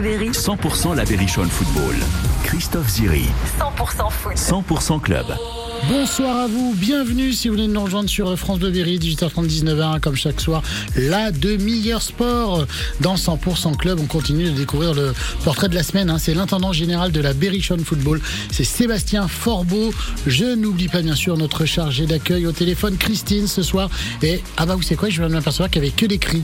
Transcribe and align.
Berry. 0.00 0.30
100% 0.30 0.94
la 0.94 1.02
Berrichonne 1.02 1.48
Football. 1.48 1.96
Christophe 2.44 2.88
Ziri. 2.88 3.26
100% 3.58 4.12
foot. 4.12 4.36
100% 4.36 5.00
Club. 5.00 5.36
Bonsoir 5.86 6.36
à 6.36 6.46
vous, 6.48 6.74
bienvenue 6.74 7.32
si 7.32 7.48
vous 7.48 7.54
voulez 7.54 7.68
nous 7.68 7.80
rejoindre 7.80 8.10
sur 8.10 8.36
France 8.36 8.58
Bleu 8.58 8.70
Berry, 8.70 8.98
18h30, 8.98 9.46
19h, 9.46 10.00
comme 10.00 10.16
chaque 10.16 10.40
soir, 10.40 10.62
la 10.96 11.30
demi-heure 11.30 12.02
sport 12.02 12.66
dans 13.00 13.14
100% 13.14 13.76
Club. 13.76 13.98
On 14.02 14.06
continue 14.06 14.50
de 14.50 14.56
découvrir 14.56 14.92
le 14.92 15.14
portrait 15.44 15.68
de 15.68 15.74
la 15.74 15.82
semaine, 15.82 16.10
hein. 16.10 16.18
c'est 16.18 16.34
l'intendant 16.34 16.72
général 16.72 17.12
de 17.12 17.20
la 17.20 17.32
Berrichonne 17.32 17.84
Football, 17.84 18.20
c'est 18.50 18.64
Sébastien 18.64 19.28
Forbeau. 19.28 19.94
Je 20.26 20.56
n'oublie 20.56 20.88
pas 20.88 21.00
bien 21.00 21.14
sûr 21.14 21.36
notre 21.36 21.64
chargé 21.64 22.06
d'accueil 22.06 22.46
au 22.46 22.52
téléphone, 22.52 22.96
Christine, 22.96 23.46
ce 23.46 23.62
soir. 23.62 23.88
Et, 24.22 24.42
ah 24.56 24.66
bah 24.66 24.74
vous 24.74 24.82
savez 24.82 24.96
quoi, 24.96 25.08
je 25.08 25.18
viens 25.18 25.28
de 25.28 25.34
m'apercevoir 25.34 25.70
qu'il 25.70 25.80
n'y 25.80 25.88
avait 25.88 25.96
que 25.96 26.06
des 26.06 26.18
cris. 26.18 26.42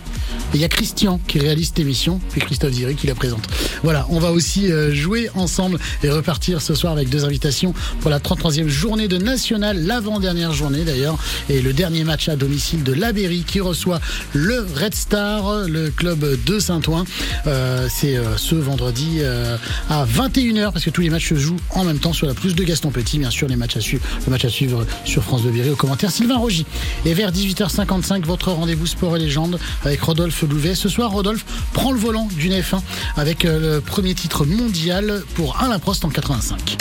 Il 0.55 0.61
y 0.61 0.65
a 0.65 0.69
Christian 0.69 1.21
qui 1.27 1.41
réalise 1.41 1.69
cette 1.69 1.81
émission, 1.81 2.21
puis 2.31 2.41
Christophe 2.41 2.73
Ziri 2.73 2.95
qui 2.95 3.09
la 3.09 3.15
présente. 3.15 3.47
Voilà, 3.83 4.07
on 4.11 4.21
va 4.21 4.31
aussi 4.31 4.71
euh, 4.71 4.95
jouer 4.95 5.29
ensemble 5.35 5.79
et 6.03 6.11
repartir 6.11 6.63
ce 6.63 6.75
soir 6.75 6.93
avec 6.93 7.09
deux 7.09 7.25
invitations 7.25 7.75
pour 8.01 8.11
la 8.11 8.21
33e 8.21 8.69
journée 8.69 9.09
de 9.09 9.24
National, 9.25 9.85
l'avant-dernière 9.85 10.53
journée 10.53 10.85
d'ailleurs, 10.85 11.19
et 11.49 11.61
le 11.61 11.73
dernier 11.73 12.05
match 12.05 12.29
à 12.29 12.37
domicile 12.37 12.85
de 12.85 12.93
l'Aberry 12.93 13.43
qui 13.43 13.61
reçoit 13.61 14.01
le 14.33 14.67
Red 14.77 14.95
Star, 14.95 15.67
le 15.67 15.91
club 15.91 16.39
de 16.45 16.59
Saint-Ouen. 16.59 17.05
Euh, 17.47 17.89
c'est 17.91 18.17
euh, 18.17 18.37
ce 18.37 18.55
vendredi 18.55 19.19
euh, 19.21 19.57
à 19.91 20.05
21h 20.05 20.73
parce 20.73 20.85
que 20.85 20.91
tous 20.91 21.01
les 21.01 21.11
matchs 21.11 21.31
se 21.31 21.35
jouent 21.37 21.57
en 21.71 21.85
même 21.85 21.99
temps 21.99 22.13
sur 22.13 22.27
la 22.27 22.35
pelouse 22.35 22.55
de 22.55 22.65
Gaston 22.65 22.91
Petit. 22.91 23.19
Bien 23.19 23.31
sûr, 23.31 23.49
le 23.49 23.57
match 23.57 23.77
à 23.77 24.49
suivre 24.51 24.87
sur 25.05 25.23
France 25.23 25.43
de 25.43 25.51
Berry 25.51 25.71
au 25.71 25.77
commentaire 25.77 26.11
Sylvain 26.11 26.37
Rogy. 26.37 26.67
Et 27.05 27.15
vers 27.15 27.33
18h55, 27.33 28.25
votre 28.25 28.53
rendez-vous 28.53 28.87
sport 28.87 29.17
et 29.17 29.21
légende 29.21 29.59
avec 29.85 30.01
Rodolphe 30.03 30.43
Louvet. 30.43 30.75
Ce 30.75 30.89
soir, 30.89 31.11
Rodolphe 31.11 31.45
prend 31.73 31.93
le 31.93 31.99
volant 31.99 32.29
d'une 32.37 32.53
F1 32.53 32.81
avec 33.17 33.45
le 33.45 33.81
premier 33.81 34.15
titre 34.15 34.45
mondial 34.45 35.23
pour 35.35 35.61
Alain 35.61 35.79
Prost 35.79 36.05
en 36.05 36.11
85. 36.11 36.77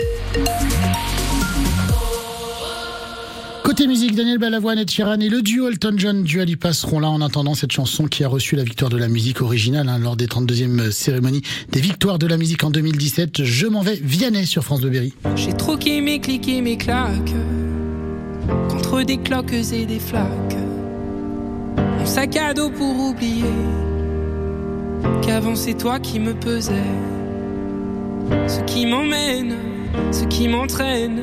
Côté 3.83 3.91
musique, 3.91 4.15
Daniel 4.15 4.37
Balavoine 4.37 4.79
et 4.79 4.85
Chiran 4.85 5.19
et 5.19 5.27
le 5.27 5.41
duo 5.41 5.67
Elton 5.67 5.95
John 5.97 6.23
Dualipa 6.23 6.71
seront 6.71 7.01
là 7.01 7.09
en 7.09 7.19
attendant 7.19 7.53
cette 7.53 7.73
chanson 7.73 8.07
qui 8.07 8.23
a 8.23 8.29
reçu 8.29 8.55
la 8.55 8.63
victoire 8.63 8.89
de 8.89 8.95
la 8.95 9.09
musique 9.09 9.41
originale 9.41 9.89
hein, 9.89 9.99
lors 9.99 10.15
des 10.15 10.25
32e 10.25 10.89
cérémonies 10.89 11.41
des 11.69 11.81
victoires 11.81 12.17
de 12.17 12.25
la 12.25 12.37
musique 12.37 12.63
en 12.63 12.69
2017. 12.69 13.43
Je 13.43 13.67
m'en 13.67 13.81
vais 13.81 13.99
Vianney 14.01 14.45
sur 14.45 14.63
France 14.63 14.79
de 14.79 14.89
Berry. 14.89 15.13
J'ai 15.35 15.51
troqué 15.51 15.99
mes 15.99 16.21
clics 16.21 16.47
et 16.47 16.61
mes 16.61 16.77
claques 16.77 17.33
contre 18.69 19.03
des 19.03 19.17
cloques 19.17 19.51
et 19.51 19.85
des 19.85 19.99
flaques. 19.99 20.55
Mon 21.99 22.05
sac 22.05 22.37
à 22.37 22.53
dos 22.53 22.69
pour 22.69 22.97
oublier 22.97 23.43
qu'avant 25.23 25.55
c'est 25.55 25.77
toi 25.77 25.99
qui 25.99 26.21
me 26.21 26.33
pesais. 26.33 26.71
Ce 28.47 28.61
qui 28.61 28.85
m'emmène, 28.85 29.57
ce 30.13 30.23
qui 30.23 30.47
m'entraîne, 30.47 31.19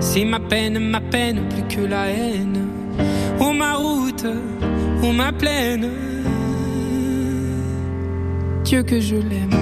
c'est 0.00 0.24
ma 0.24 0.40
peine, 0.40 0.78
ma 0.78 1.00
peine 1.00 1.48
plus 1.48 1.62
que 1.64 1.84
la 1.84 2.08
haine. 2.08 2.66
Oh 3.40 3.52
ma 3.52 3.74
route, 3.74 4.26
oh 5.02 5.12
ma 5.12 5.32
plaine, 5.32 5.88
Dieu 8.64 8.82
que 8.82 9.00
je 9.00 9.16
l'aime. 9.16 9.54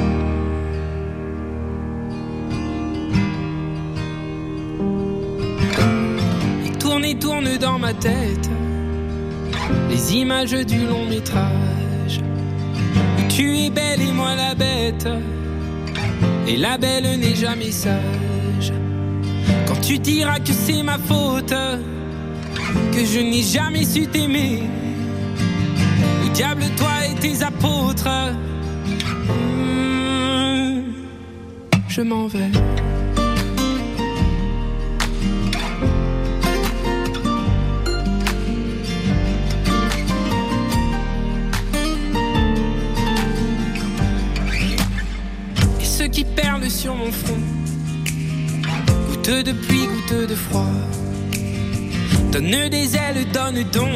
Et 6.66 6.78
tourne 6.78 7.04
et 7.04 7.18
tourne 7.18 7.56
dans 7.58 7.78
ma 7.78 7.94
tête 7.94 8.50
les 9.90 10.16
images 10.16 10.52
du 10.52 10.86
long 10.86 11.06
métrage. 11.06 12.20
Tu 13.28 13.58
es 13.58 13.70
belle 13.70 14.00
et 14.00 14.12
moi 14.12 14.34
la 14.34 14.54
bête. 14.54 15.08
Et 16.48 16.56
la 16.56 16.78
belle 16.78 17.18
n'est 17.18 17.34
jamais 17.34 17.70
sage. 17.70 18.25
Tu 19.86 20.00
diras 20.00 20.40
que 20.40 20.52
c'est 20.52 20.82
ma 20.82 20.98
faute, 20.98 21.54
que 22.92 23.04
je 23.04 23.20
n'ai 23.20 23.42
jamais 23.42 23.84
su 23.84 24.08
t'aimer. 24.08 24.64
Diable, 26.34 26.64
toi 26.76 26.90
et 27.08 27.14
tes 27.14 27.40
apôtres. 27.44 28.08
Mmh, 29.56 30.82
je 31.88 32.02
m'en 32.02 32.26
vais. 32.26 32.50
Et 45.80 45.84
ceux 45.84 46.08
qui 46.08 46.24
perlent 46.24 46.68
sur 46.68 46.96
mon 46.96 47.12
front 47.12 47.55
Goutte 49.26 49.44
de 49.44 49.52
pluie, 49.52 49.88
goutte 49.88 50.28
de 50.28 50.34
froid. 50.36 50.70
Donne 52.30 52.68
des 52.68 52.94
ailes, 52.94 53.26
donne 53.32 53.64
donc 53.72 53.90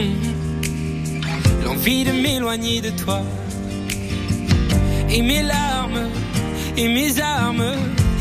l'envie 1.65 2.03
de 2.03 2.11
m'éloigner 2.11 2.81
de 2.81 2.91
toi. 2.91 3.23
Et 5.09 5.23
mes 5.23 5.43
larmes 5.43 6.09
et 6.77 6.89
mes 6.89 7.21
armes 7.21 7.77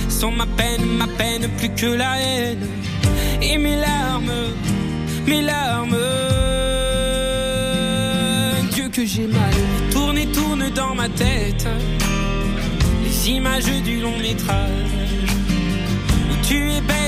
sont 0.08 0.30
ma 0.30 0.46
peine, 0.46 0.86
ma 0.86 1.08
peine 1.08 1.50
plus 1.58 1.70
que 1.70 1.88
la 1.88 2.20
haine. 2.22 2.68
Et 3.42 3.58
mes 3.58 3.78
larmes, 3.78 4.54
mes 5.26 5.42
larmes, 5.42 5.98
Dieu 8.72 8.88
que 8.90 9.04
j'ai 9.04 9.26
mal. 9.26 9.54
Tourne 9.92 10.20
et 10.20 10.28
tourne 10.28 10.70
dans 10.76 10.94
ma 10.94 11.10
tête 11.10 11.68
les 13.04 13.32
images 13.32 13.82
du 13.84 14.00
long 14.00 14.18
métrage. 14.20 15.09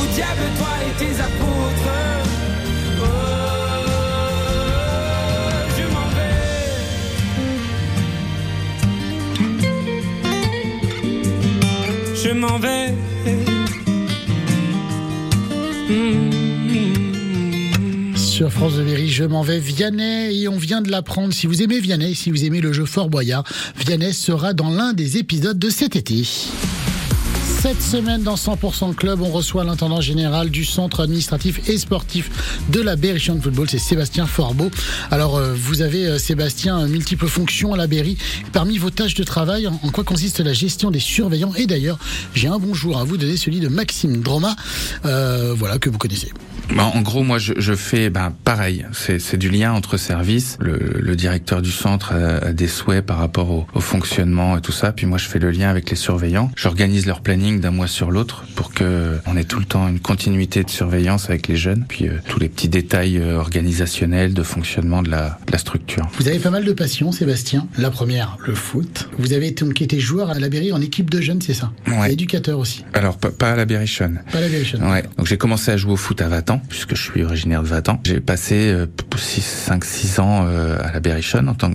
Au 0.00 0.06
diable, 0.14 0.46
toi 0.58 0.72
et 0.86 0.92
tes 0.98 1.14
apôtres. 1.20 1.92
Oh, 3.00 3.04
je 5.76 5.84
m'en 5.92 6.08
vais. 6.14 6.36
Je 12.14 12.30
m'en 12.32 12.58
vais. 12.58 12.94
Sur 18.16 18.52
France 18.52 18.76
de 18.76 18.84
Berry, 18.84 19.08
je 19.08 19.24
m'en 19.24 19.42
vais 19.42 19.58
Vianney 19.58 20.42
et 20.42 20.46
on 20.46 20.58
vient 20.58 20.80
de 20.80 20.90
l'apprendre. 20.92 21.34
Si 21.34 21.48
vous 21.48 21.60
aimez 21.62 21.80
Vianney, 21.80 22.14
si 22.14 22.30
vous 22.30 22.44
aimez 22.44 22.60
le 22.60 22.72
jeu 22.72 22.84
Fort 22.84 23.08
Boyard, 23.08 23.42
Vianney 23.76 24.12
sera 24.14 24.52
dans 24.52 24.70
l'un 24.70 24.92
des 24.92 25.16
épisodes 25.16 25.58
de 25.58 25.70
cet 25.70 25.96
été. 25.96 26.24
Cette 27.68 27.82
semaine 27.82 28.22
dans 28.22 28.36
100% 28.36 28.94
Club, 28.94 29.20
on 29.20 29.28
reçoit 29.28 29.62
l'intendant 29.62 30.00
général 30.00 30.48
du 30.48 30.64
centre 30.64 31.00
administratif 31.00 31.68
et 31.68 31.76
sportif 31.76 32.64
de 32.70 32.80
la 32.80 32.96
Berrichonne 32.96 33.42
Football, 33.42 33.68
c'est 33.68 33.78
Sébastien 33.78 34.26
Forbeau. 34.26 34.70
Alors 35.10 35.36
euh, 35.36 35.52
vous 35.54 35.82
avez 35.82 36.06
euh, 36.06 36.18
Sébastien 36.18 36.86
multiples 36.86 37.26
fonctions 37.26 37.74
à 37.74 37.76
la 37.76 37.86
Berry. 37.86 38.16
Parmi 38.54 38.78
vos 38.78 38.88
tâches 38.88 39.12
de 39.16 39.22
travail, 39.22 39.66
en 39.66 39.90
quoi 39.90 40.02
consiste 40.02 40.40
la 40.40 40.54
gestion 40.54 40.90
des 40.90 40.98
surveillants? 40.98 41.52
Et 41.56 41.66
d'ailleurs, 41.66 41.98
j'ai 42.34 42.48
un 42.48 42.58
bonjour 42.58 42.96
à 42.96 43.04
vous 43.04 43.18
donner, 43.18 43.36
celui 43.36 43.60
de 43.60 43.68
Maxime 43.68 44.22
Droma, 44.22 44.56
euh, 45.04 45.52
voilà 45.54 45.78
que 45.78 45.90
vous 45.90 45.98
connaissez. 45.98 46.32
Bah, 46.74 46.90
en 46.94 47.00
gros, 47.00 47.22
moi, 47.22 47.38
je, 47.38 47.54
je 47.56 47.74
fais 47.74 48.10
ben, 48.10 48.32
pareil. 48.44 48.84
C'est 48.92 49.36
du 49.36 49.50
lien 49.50 49.72
entre 49.72 49.96
services. 49.96 50.56
Le, 50.60 50.78
le 51.00 51.16
directeur 51.16 51.62
du 51.62 51.70
centre 51.70 52.12
a, 52.12 52.48
a, 52.48 52.52
des 52.52 52.68
souhaits 52.68 53.04
par 53.04 53.18
rapport 53.18 53.50
au, 53.50 53.66
au, 53.74 53.80
fonctionnement 53.80 54.56
et 54.56 54.60
tout 54.60 54.72
ça. 54.72 54.92
Puis 54.92 55.06
moi, 55.06 55.18
je 55.18 55.26
fais 55.26 55.38
le 55.38 55.50
lien 55.50 55.70
avec 55.70 55.90
les 55.90 55.96
surveillants. 55.96 56.50
J'organise 56.56 57.06
leur 57.06 57.20
planning 57.20 57.60
d'un 57.60 57.70
mois 57.70 57.86
sur 57.86 58.10
l'autre 58.10 58.44
pour 58.54 58.72
que 58.72 59.18
on 59.26 59.36
ait 59.36 59.44
tout 59.44 59.58
le 59.58 59.64
temps 59.64 59.88
une 59.88 60.00
continuité 60.00 60.62
de 60.62 60.70
surveillance 60.70 61.30
avec 61.30 61.48
les 61.48 61.56
jeunes. 61.56 61.84
Puis 61.88 62.06
euh, 62.06 62.18
tous 62.28 62.38
les 62.38 62.48
petits 62.48 62.68
détails 62.68 63.18
euh, 63.18 63.38
organisationnels 63.38 64.34
de 64.34 64.42
fonctionnement 64.42 65.02
de 65.02 65.10
la, 65.10 65.38
de 65.46 65.52
la, 65.52 65.58
structure. 65.58 66.06
Vous 66.18 66.28
avez 66.28 66.38
pas 66.38 66.50
mal 66.50 66.64
de 66.64 66.72
passions, 66.72 67.12
Sébastien. 67.12 67.66
La 67.78 67.90
première, 67.90 68.36
le 68.46 68.54
foot. 68.54 69.08
Vous 69.18 69.32
avez 69.32 69.50
donc 69.52 69.80
été 69.80 69.98
joueur 70.00 70.30
à 70.30 70.38
la 70.38 70.48
Berry 70.48 70.72
en 70.72 70.80
équipe 70.80 71.10
de 71.10 71.20
jeunes, 71.20 71.40
c'est 71.42 71.54
ça? 71.54 71.72
Ouais. 71.86 72.12
éducateur 72.12 72.58
aussi. 72.58 72.84
Alors 72.92 73.16
pas, 73.16 73.30
pas 73.30 73.52
à 73.52 73.56
la 73.56 73.64
Berrichonne. 73.64 74.20
Pas 74.30 74.38
à 74.38 74.42
la 74.42 74.48
Berrichonne. 74.48 74.82
Ouais. 74.84 75.02
Donc 75.16 75.26
j'ai 75.26 75.38
commencé 75.38 75.70
à 75.70 75.76
jouer 75.76 75.92
au 75.92 75.96
foot 75.96 76.20
à 76.20 76.28
Puisque 76.68 76.94
je 76.94 77.02
suis 77.02 77.22
originaire 77.22 77.62
de 77.62 77.68
Vatan. 77.68 78.00
J'ai 78.04 78.20
passé 78.20 78.74
6, 79.18 79.42
5, 79.42 79.84
6 79.84 80.20
ans 80.20 80.46
euh, 80.46 80.78
à 80.82 80.92
la 80.92 81.00
Berrichonne 81.00 81.48
en 81.48 81.54
tant, 81.54 81.70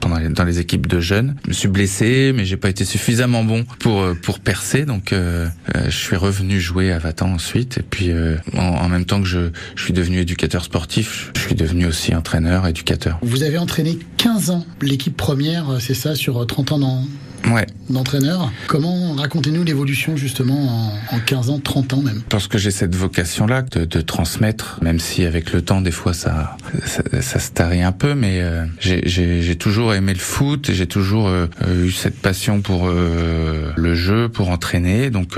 pendant 0.00 0.18
dans 0.30 0.44
les 0.44 0.58
équipes 0.58 0.86
de 0.86 1.00
jeunes. 1.00 1.36
Je 1.44 1.48
me 1.48 1.54
suis 1.54 1.68
blessé, 1.68 2.32
mais 2.34 2.44
j'ai 2.44 2.56
pas 2.56 2.68
été 2.68 2.84
suffisamment 2.84 3.44
bon 3.44 3.64
pour 3.78 4.00
euh, 4.00 4.14
pour 4.14 4.40
percer. 4.40 4.84
Donc 4.84 5.12
euh, 5.12 5.46
je 5.84 5.96
suis 5.96 6.16
revenu 6.16 6.60
jouer 6.60 6.92
à 6.92 6.98
Vatan 6.98 7.32
ensuite. 7.32 7.78
Et 7.78 7.82
puis 7.82 8.10
en, 8.54 8.60
en, 8.60 8.88
même 8.88 9.04
temps 9.04 9.20
que 9.20 9.28
je, 9.28 9.50
je 9.76 9.82
suis 9.82 9.92
devenu 9.92 10.18
éducateur 10.18 10.64
sportif, 10.64 11.30
je 11.36 11.42
suis 11.42 11.54
devenu 11.54 11.86
aussi 11.86 12.14
entraîneur, 12.14 12.66
éducateur. 12.66 13.18
Vous 13.22 13.42
avez 13.42 13.58
entraîné 13.58 13.98
15 14.16 14.50
ans 14.50 14.66
l'équipe 14.80 15.16
première, 15.16 15.80
c'est 15.80 15.94
ça, 15.94 16.14
sur 16.14 16.46
30 16.46 16.72
ans 16.72 16.78
dans 16.78 17.04
ouais. 17.52 17.66
d'entraîneur. 17.90 18.50
Comment 18.66 19.14
racontez-nous 19.14 19.64
l'évolution 19.64 20.16
justement 20.16 20.92
en, 21.10 21.16
en, 21.16 21.20
15 21.20 21.50
ans, 21.50 21.60
30 21.60 21.94
ans 21.94 22.02
même? 22.02 22.22
Parce 22.28 22.48
que 22.48 22.58
j'ai 22.58 22.70
cette 22.70 22.94
vocation-là 22.94 23.62
de, 23.62 23.84
de, 23.84 24.00
transmettre, 24.00 24.78
même 24.82 24.98
si 24.98 25.24
avec 25.24 25.52
le 25.52 25.62
temps 25.62 25.80
des 25.80 25.90
fois 25.90 26.14
ça 26.14 26.56
ça, 26.84 27.02
ça 27.20 27.38
se 27.38 27.50
tarit 27.50 27.82
un 27.82 27.92
peu, 27.92 28.14
mais 28.14 28.40
euh, 28.40 28.64
j'ai 28.80 29.56
toujours 29.56 29.94
aimé 29.94 30.12
le 30.12 30.18
foot, 30.18 30.70
j'ai 30.72 30.86
toujours 30.86 31.28
euh, 31.28 31.46
eu 31.84 31.90
cette 31.90 32.18
passion 32.18 32.60
pour 32.60 32.86
euh, 32.86 33.72
le 33.76 33.94
jeu, 33.94 34.28
pour 34.28 34.50
entraîner, 34.50 35.10
donc 35.10 35.36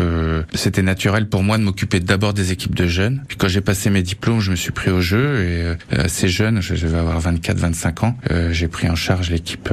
c'était 0.55 0.83
naturel 0.83 1.29
pour 1.29 1.43
moi 1.43 1.59
de 1.59 1.63
m'occuper 1.63 2.01
d'abord 2.01 2.35
des 2.35 2.53
équipes 2.53 2.75
de 2.75 2.87
jeunes. 2.87 3.23
Puis 3.29 3.37
quand 3.37 3.49
j'ai 3.49 3.61
passé 3.61 3.91
mes 3.91 4.03
diplômes, 4.03 4.41
je 4.41 4.51
me 4.51 4.57
suis 4.57 4.73
pris 4.73 4.91
au 4.91 5.01
jeu 5.01 5.77
et 5.91 5.99
assez 5.99 6.29
jeune, 6.29 6.61
je, 6.61 6.75
je 6.75 6.87
vais 6.87 6.99
avoir 6.99 7.21
24-25 7.21 8.05
ans, 8.05 8.17
j'ai 8.51 8.69
pris 8.69 8.89
en 8.89 8.97
charge 8.97 9.31
l'équipe 9.31 9.71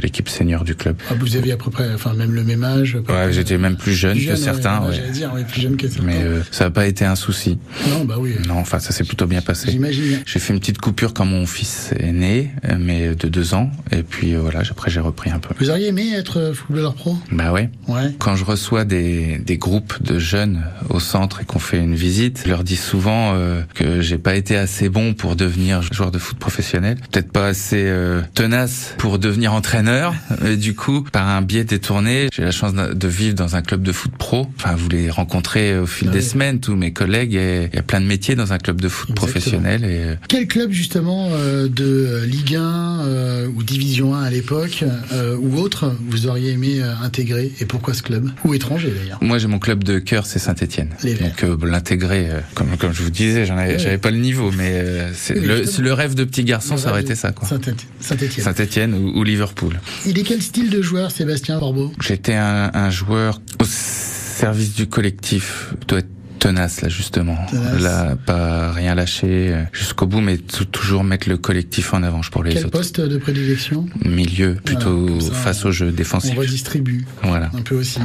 l'équipe 0.00 0.28
senior 0.28 0.64
du 0.64 0.74
club. 0.74 0.96
Ah, 1.10 1.14
vous 1.18 1.36
avez 1.36 1.49
à 1.52 1.56
peu 1.56 1.70
près, 1.70 1.92
enfin 1.94 2.14
même 2.14 2.32
le 2.32 2.44
même 2.44 2.64
âge. 2.64 2.98
Ouais, 3.08 3.32
j'étais 3.32 3.58
même 3.58 3.76
plus 3.76 3.92
jeune, 3.92 4.12
plus 4.12 4.22
jeune 4.22 4.34
que 4.34 4.40
certains. 4.40 4.80
Ouais, 4.80 5.00
ouais. 5.00 5.10
Dire, 5.10 5.32
ouais, 5.34 5.44
plus 5.44 5.60
jeune 5.60 5.76
que 5.76 5.88
certains. 5.88 6.06
Mais 6.06 6.22
euh, 6.22 6.42
ça 6.50 6.64
n'a 6.64 6.70
pas 6.70 6.86
été 6.86 7.04
un 7.04 7.16
souci. 7.16 7.58
Non, 7.88 8.04
bah 8.04 8.16
oui. 8.18 8.34
Non, 8.46 8.58
enfin 8.58 8.78
ça 8.78 8.92
s'est 8.92 9.04
plutôt 9.04 9.26
bien 9.26 9.40
passé. 9.40 9.70
J'imagine. 9.70 10.20
J'ai 10.26 10.38
fait 10.38 10.52
une 10.52 10.60
petite 10.60 10.78
coupure 10.78 11.14
quand 11.14 11.24
mon 11.26 11.46
fils 11.46 11.92
est 11.98 12.12
né, 12.12 12.50
mais 12.78 13.14
de 13.14 13.28
deux 13.28 13.54
ans, 13.54 13.70
et 13.90 14.02
puis 14.02 14.34
euh, 14.34 14.40
voilà, 14.40 14.60
après 14.70 14.90
j'ai 14.90 15.00
repris 15.00 15.30
un 15.30 15.38
peu. 15.38 15.54
Vous 15.58 15.70
auriez 15.70 15.88
aimé 15.88 16.12
être 16.14 16.52
footballeur 16.54 16.94
pro? 16.94 17.16
Bah 17.32 17.52
ouais. 17.52 17.70
Ouais. 17.88 18.14
Quand 18.18 18.36
je 18.36 18.44
reçois 18.44 18.84
des, 18.84 19.38
des 19.38 19.58
groupes 19.58 20.02
de 20.02 20.18
jeunes 20.18 20.62
au 20.88 21.00
centre 21.00 21.40
et 21.40 21.44
qu'on 21.44 21.58
fait 21.58 21.78
une 21.78 21.94
visite, 21.94 22.42
je 22.44 22.50
leur 22.50 22.64
dis 22.64 22.76
souvent 22.76 23.32
euh, 23.34 23.62
que 23.74 24.00
j'ai 24.00 24.18
pas 24.18 24.34
été 24.34 24.56
assez 24.56 24.88
bon 24.88 25.14
pour 25.14 25.36
devenir 25.36 25.82
joueur 25.82 26.10
de 26.10 26.18
foot 26.18 26.38
professionnel, 26.38 26.96
peut-être 27.10 27.32
pas 27.32 27.46
assez 27.46 27.84
euh, 27.86 28.22
tenace 28.34 28.94
pour 28.98 29.18
devenir 29.18 29.52
entraîneur. 29.52 30.14
Et 30.44 30.56
du 30.56 30.74
coup, 30.74 31.02
par 31.02 31.28
un 31.28 31.39
biais 31.42 31.64
détourné, 31.64 32.28
j'ai 32.32 32.42
la 32.42 32.50
chance 32.50 32.72
de 32.74 33.08
vivre 33.08 33.34
dans 33.34 33.56
un 33.56 33.62
club 33.62 33.82
de 33.82 33.92
foot 33.92 34.12
pro. 34.18 34.46
Enfin, 34.56 34.74
vous 34.74 34.88
les 34.88 35.10
rencontrez 35.10 35.78
au 35.78 35.86
fil 35.86 36.08
Ah 36.10 36.12
des 36.12 36.18
oui. 36.18 36.24
semaines, 36.24 36.60
tous 36.60 36.76
mes 36.76 36.92
collègues. 36.92 37.34
Et 37.34 37.68
il 37.72 37.76
y 37.76 37.78
a 37.78 37.82
plein 37.82 38.00
de 38.00 38.06
métiers 38.06 38.34
dans 38.34 38.52
un 38.52 38.58
club 38.58 38.80
de 38.80 38.88
foot 38.88 39.10
Exactement. 39.10 39.26
professionnel. 39.32 39.84
Et 39.84 40.04
euh, 40.04 40.14
Quel 40.28 40.46
club 40.46 40.72
justement 40.72 41.28
euh, 41.32 41.68
de 41.68 42.22
Ligue 42.26 42.56
1 42.56 42.60
euh, 43.06 43.46
ou 43.54 43.62
Division 43.62 44.14
1 44.14 44.22
à 44.22 44.30
l'époque 44.30 44.84
euh, 45.12 45.36
ou 45.40 45.58
autre 45.58 45.94
vous 46.08 46.26
auriez 46.26 46.50
aimé 46.52 46.80
euh, 46.80 46.92
intégrer? 47.02 47.52
Et 47.60 47.64
pourquoi 47.64 47.94
ce 47.94 48.02
club? 48.02 48.30
Ou 48.44 48.54
étranger 48.54 48.90
d'ailleurs 48.96 49.18
moi, 49.22 49.38
j'ai 49.38 49.46
mon 49.48 49.58
club 49.58 49.84
de 49.84 49.98
cœur, 49.98 50.26
c'est 50.26 50.38
Saint-Étienne. 50.38 50.90
Donc 51.04 51.44
euh, 51.44 51.56
l'intégrer, 51.64 52.28
euh, 52.30 52.40
comme 52.54 52.76
comme 52.78 52.92
je 52.92 53.02
vous 53.02 53.10
disais, 53.10 53.44
j'en 53.46 53.56
avais, 53.56 53.70
Ouais. 53.74 53.78
j'avais 53.78 53.98
pas 53.98 54.10
le 54.10 54.16
niveau, 54.16 54.50
mais 54.50 54.72
euh, 54.72 55.10
c'est 55.14 55.38
Oui, 55.38 55.46
le, 55.78 55.92
rêve 55.92 56.14
de 56.14 56.24
petit 56.24 56.42
garçon, 56.44 56.76
ça 56.76 56.90
aurait 56.90 57.02
été 57.02 57.14
ça, 57.14 57.30
quoi. 57.32 57.46
Saint-Étienne. 57.48 58.44
Saint-Étienne 58.44 58.94
ou, 58.94 59.18
ou 59.18 59.24
Liverpool. 59.24 59.78
Il 60.06 60.18
est 60.18 60.22
quel 60.22 60.42
style 60.42 60.70
de 60.70 60.80
joueur 60.82 61.10
Sébastien 61.10 61.29
Corbeau 61.58 61.92
J'étais 62.00 62.34
un, 62.34 62.70
un 62.74 62.90
joueur 62.90 63.40
au 63.60 63.64
service 63.64 64.74
du 64.74 64.86
collectif. 64.88 65.74
Doit 65.88 65.98
être 66.00 66.08
tenace 66.38 66.80
là 66.80 66.88
justement. 66.88 67.36
Tenace. 67.50 67.82
Là, 67.82 68.16
pas 68.16 68.72
rien 68.72 68.94
lâcher 68.94 69.52
euh, 69.52 69.62
jusqu'au 69.72 70.06
bout, 70.06 70.20
mais 70.22 70.38
tou- 70.38 70.64
toujours 70.64 71.04
mettre 71.04 71.28
le 71.28 71.36
collectif 71.36 71.92
en 71.92 72.02
avant 72.02 72.22
pour 72.32 72.42
les 72.42 72.54
Quel 72.54 72.64
autres. 72.66 72.78
poste 72.78 73.00
de 73.00 73.18
prédilection? 73.18 73.84
Milieu, 74.06 74.54
plutôt 74.54 75.20
ça, 75.20 75.32
face 75.34 75.64
au 75.66 75.70
jeu 75.72 75.88
On 75.88 75.94
défensif. 75.94 76.38
redistribue 76.38 77.04
Voilà. 77.22 77.50
un 77.54 77.60
peu 77.60 77.74
aussi. 77.76 78.00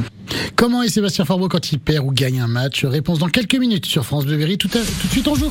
Comment 0.54 0.82
est 0.82 0.88
Sébastien 0.90 1.24
Forbeau 1.24 1.48
quand 1.48 1.72
il 1.72 1.78
perd 1.78 2.04
ou 2.06 2.12
gagne 2.12 2.40
un 2.40 2.46
match? 2.46 2.84
Réponse 2.84 3.18
dans 3.20 3.28
quelques 3.28 3.56
minutes 3.56 3.86
sur 3.86 4.04
France 4.04 4.26
Bleu 4.26 4.36
Berry. 4.36 4.58
Tout, 4.58 4.68
à- 4.74 4.80
tout 4.80 5.06
de 5.06 5.12
suite 5.12 5.28
on 5.28 5.34
joue. 5.34 5.50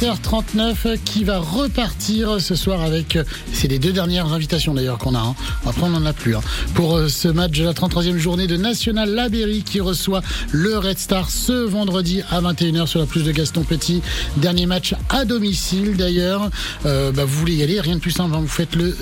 18h39 0.00 0.98
qui 1.04 1.24
va 1.24 1.38
repartir 1.38 2.40
ce 2.40 2.54
soir 2.54 2.82
avec 2.82 3.18
c'est 3.52 3.68
les 3.68 3.78
deux 3.78 3.92
dernières 3.92 4.32
invitations 4.32 4.74
d'ailleurs 4.74 4.98
qu'on 4.98 5.14
a 5.14 5.20
hein. 5.20 5.34
après 5.66 5.82
on 5.84 5.90
n'en 5.90 6.04
a 6.04 6.12
plus 6.12 6.36
hein. 6.36 6.40
pour 6.74 6.96
euh, 6.96 7.08
ce 7.08 7.28
match 7.28 7.58
de 7.58 7.64
la 7.64 7.72
33e 7.72 8.16
journée 8.16 8.46
de 8.46 8.56
National 8.56 9.10
Laberry 9.10 9.62
qui 9.62 9.80
reçoit 9.80 10.22
le 10.50 10.78
Red 10.78 10.98
Star 10.98 11.30
ce 11.30 11.52
vendredi 11.52 12.22
à 12.30 12.40
21h 12.40 12.86
sur 12.86 13.00
la 13.00 13.06
pelouse 13.06 13.26
de 13.26 13.32
Gaston 13.32 13.62
Petit 13.62 14.02
dernier 14.36 14.66
match 14.66 14.94
à 15.10 15.24
domicile 15.24 15.96
d'ailleurs 15.96 16.50
Euh, 16.86 17.12
bah, 17.12 17.24
vous 17.24 17.38
voulez 17.38 17.54
y 17.54 17.62
aller 17.62 17.80
rien 17.80 17.96
de 17.96 18.00
plus 18.00 18.10
simple 18.10 18.34
hein. 18.34 18.40
vous 18.40 18.48
faites 18.48 18.74
le 18.74 18.96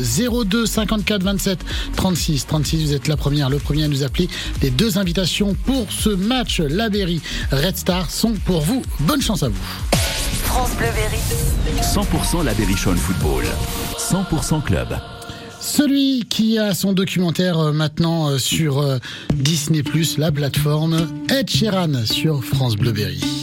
02 0.45 0.67
54 0.67 1.23
27 1.23 1.59
36 1.97 2.47
36 2.47 2.85
vous 2.85 2.93
êtes 2.93 3.09
la 3.09 3.17
première 3.17 3.49
le 3.51 3.59
premier 3.59 3.85
à 3.85 3.89
nous 3.89 4.03
appeler 4.03 4.29
les 4.63 4.71
deux 4.71 4.99
invitations 4.99 5.55
pour 5.65 5.91
ce 5.91 6.11
match 6.11 6.61
Laberry 6.61 7.21
Red 7.51 7.77
Star 7.77 8.11
sont 8.11 8.33
pour 8.45 8.61
vous 8.61 8.83
bonne 9.01 9.23
chance 9.23 9.43
à 9.43 9.49
vous 9.49 10.02
France 10.53 10.77
Bleu 10.77 10.89
Berry. 10.95 11.19
100% 11.81 12.45
la 12.45 12.53
Berrichonne 12.53 12.99
Football. 12.99 13.45
100% 13.97 14.63
club. 14.63 14.99
Celui 15.61 16.27
qui 16.29 16.59
a 16.59 16.75
son 16.75 16.93
documentaire 16.93 17.59
euh, 17.59 17.73
maintenant 17.73 18.29
euh, 18.29 18.37
sur 18.37 18.79
euh, 18.79 18.99
Disney+, 19.33 19.83
la 20.19 20.31
plateforme, 20.31 21.09
Ed 21.31 21.49
Sheeran 21.49 22.05
sur 22.05 22.45
France 22.45 22.77
Bleu 22.77 22.93
Berry. 22.93 23.42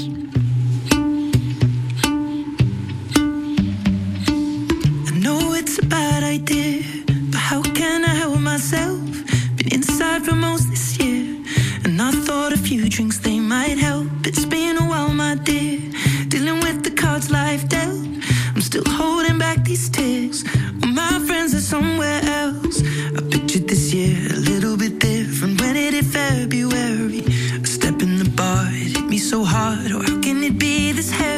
Oh, 29.82 30.02
how 30.02 30.22
can 30.22 30.44
it 30.44 30.60
be 30.60 30.92
this 30.92 31.10
heavy? 31.10 31.29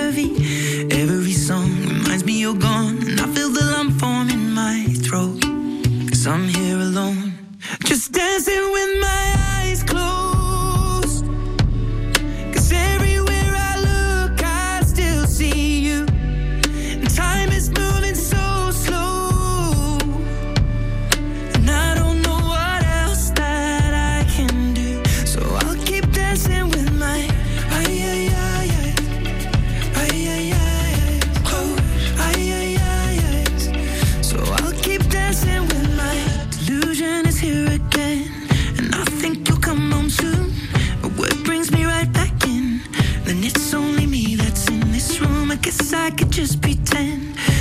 pretend 46.91 47.60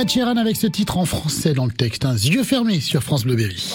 Ed 0.00 0.08
Sheeran 0.08 0.38
avec 0.38 0.56
ce 0.56 0.66
titre 0.66 0.96
en 0.96 1.04
français 1.04 1.52
dans 1.52 1.66
le 1.66 1.72
texte, 1.72 2.06
hein, 2.06 2.14
yeux 2.14 2.42
fermés 2.42 2.80
sur 2.80 3.02
France 3.02 3.24
Bleu 3.24 3.36
Berry. 3.36 3.74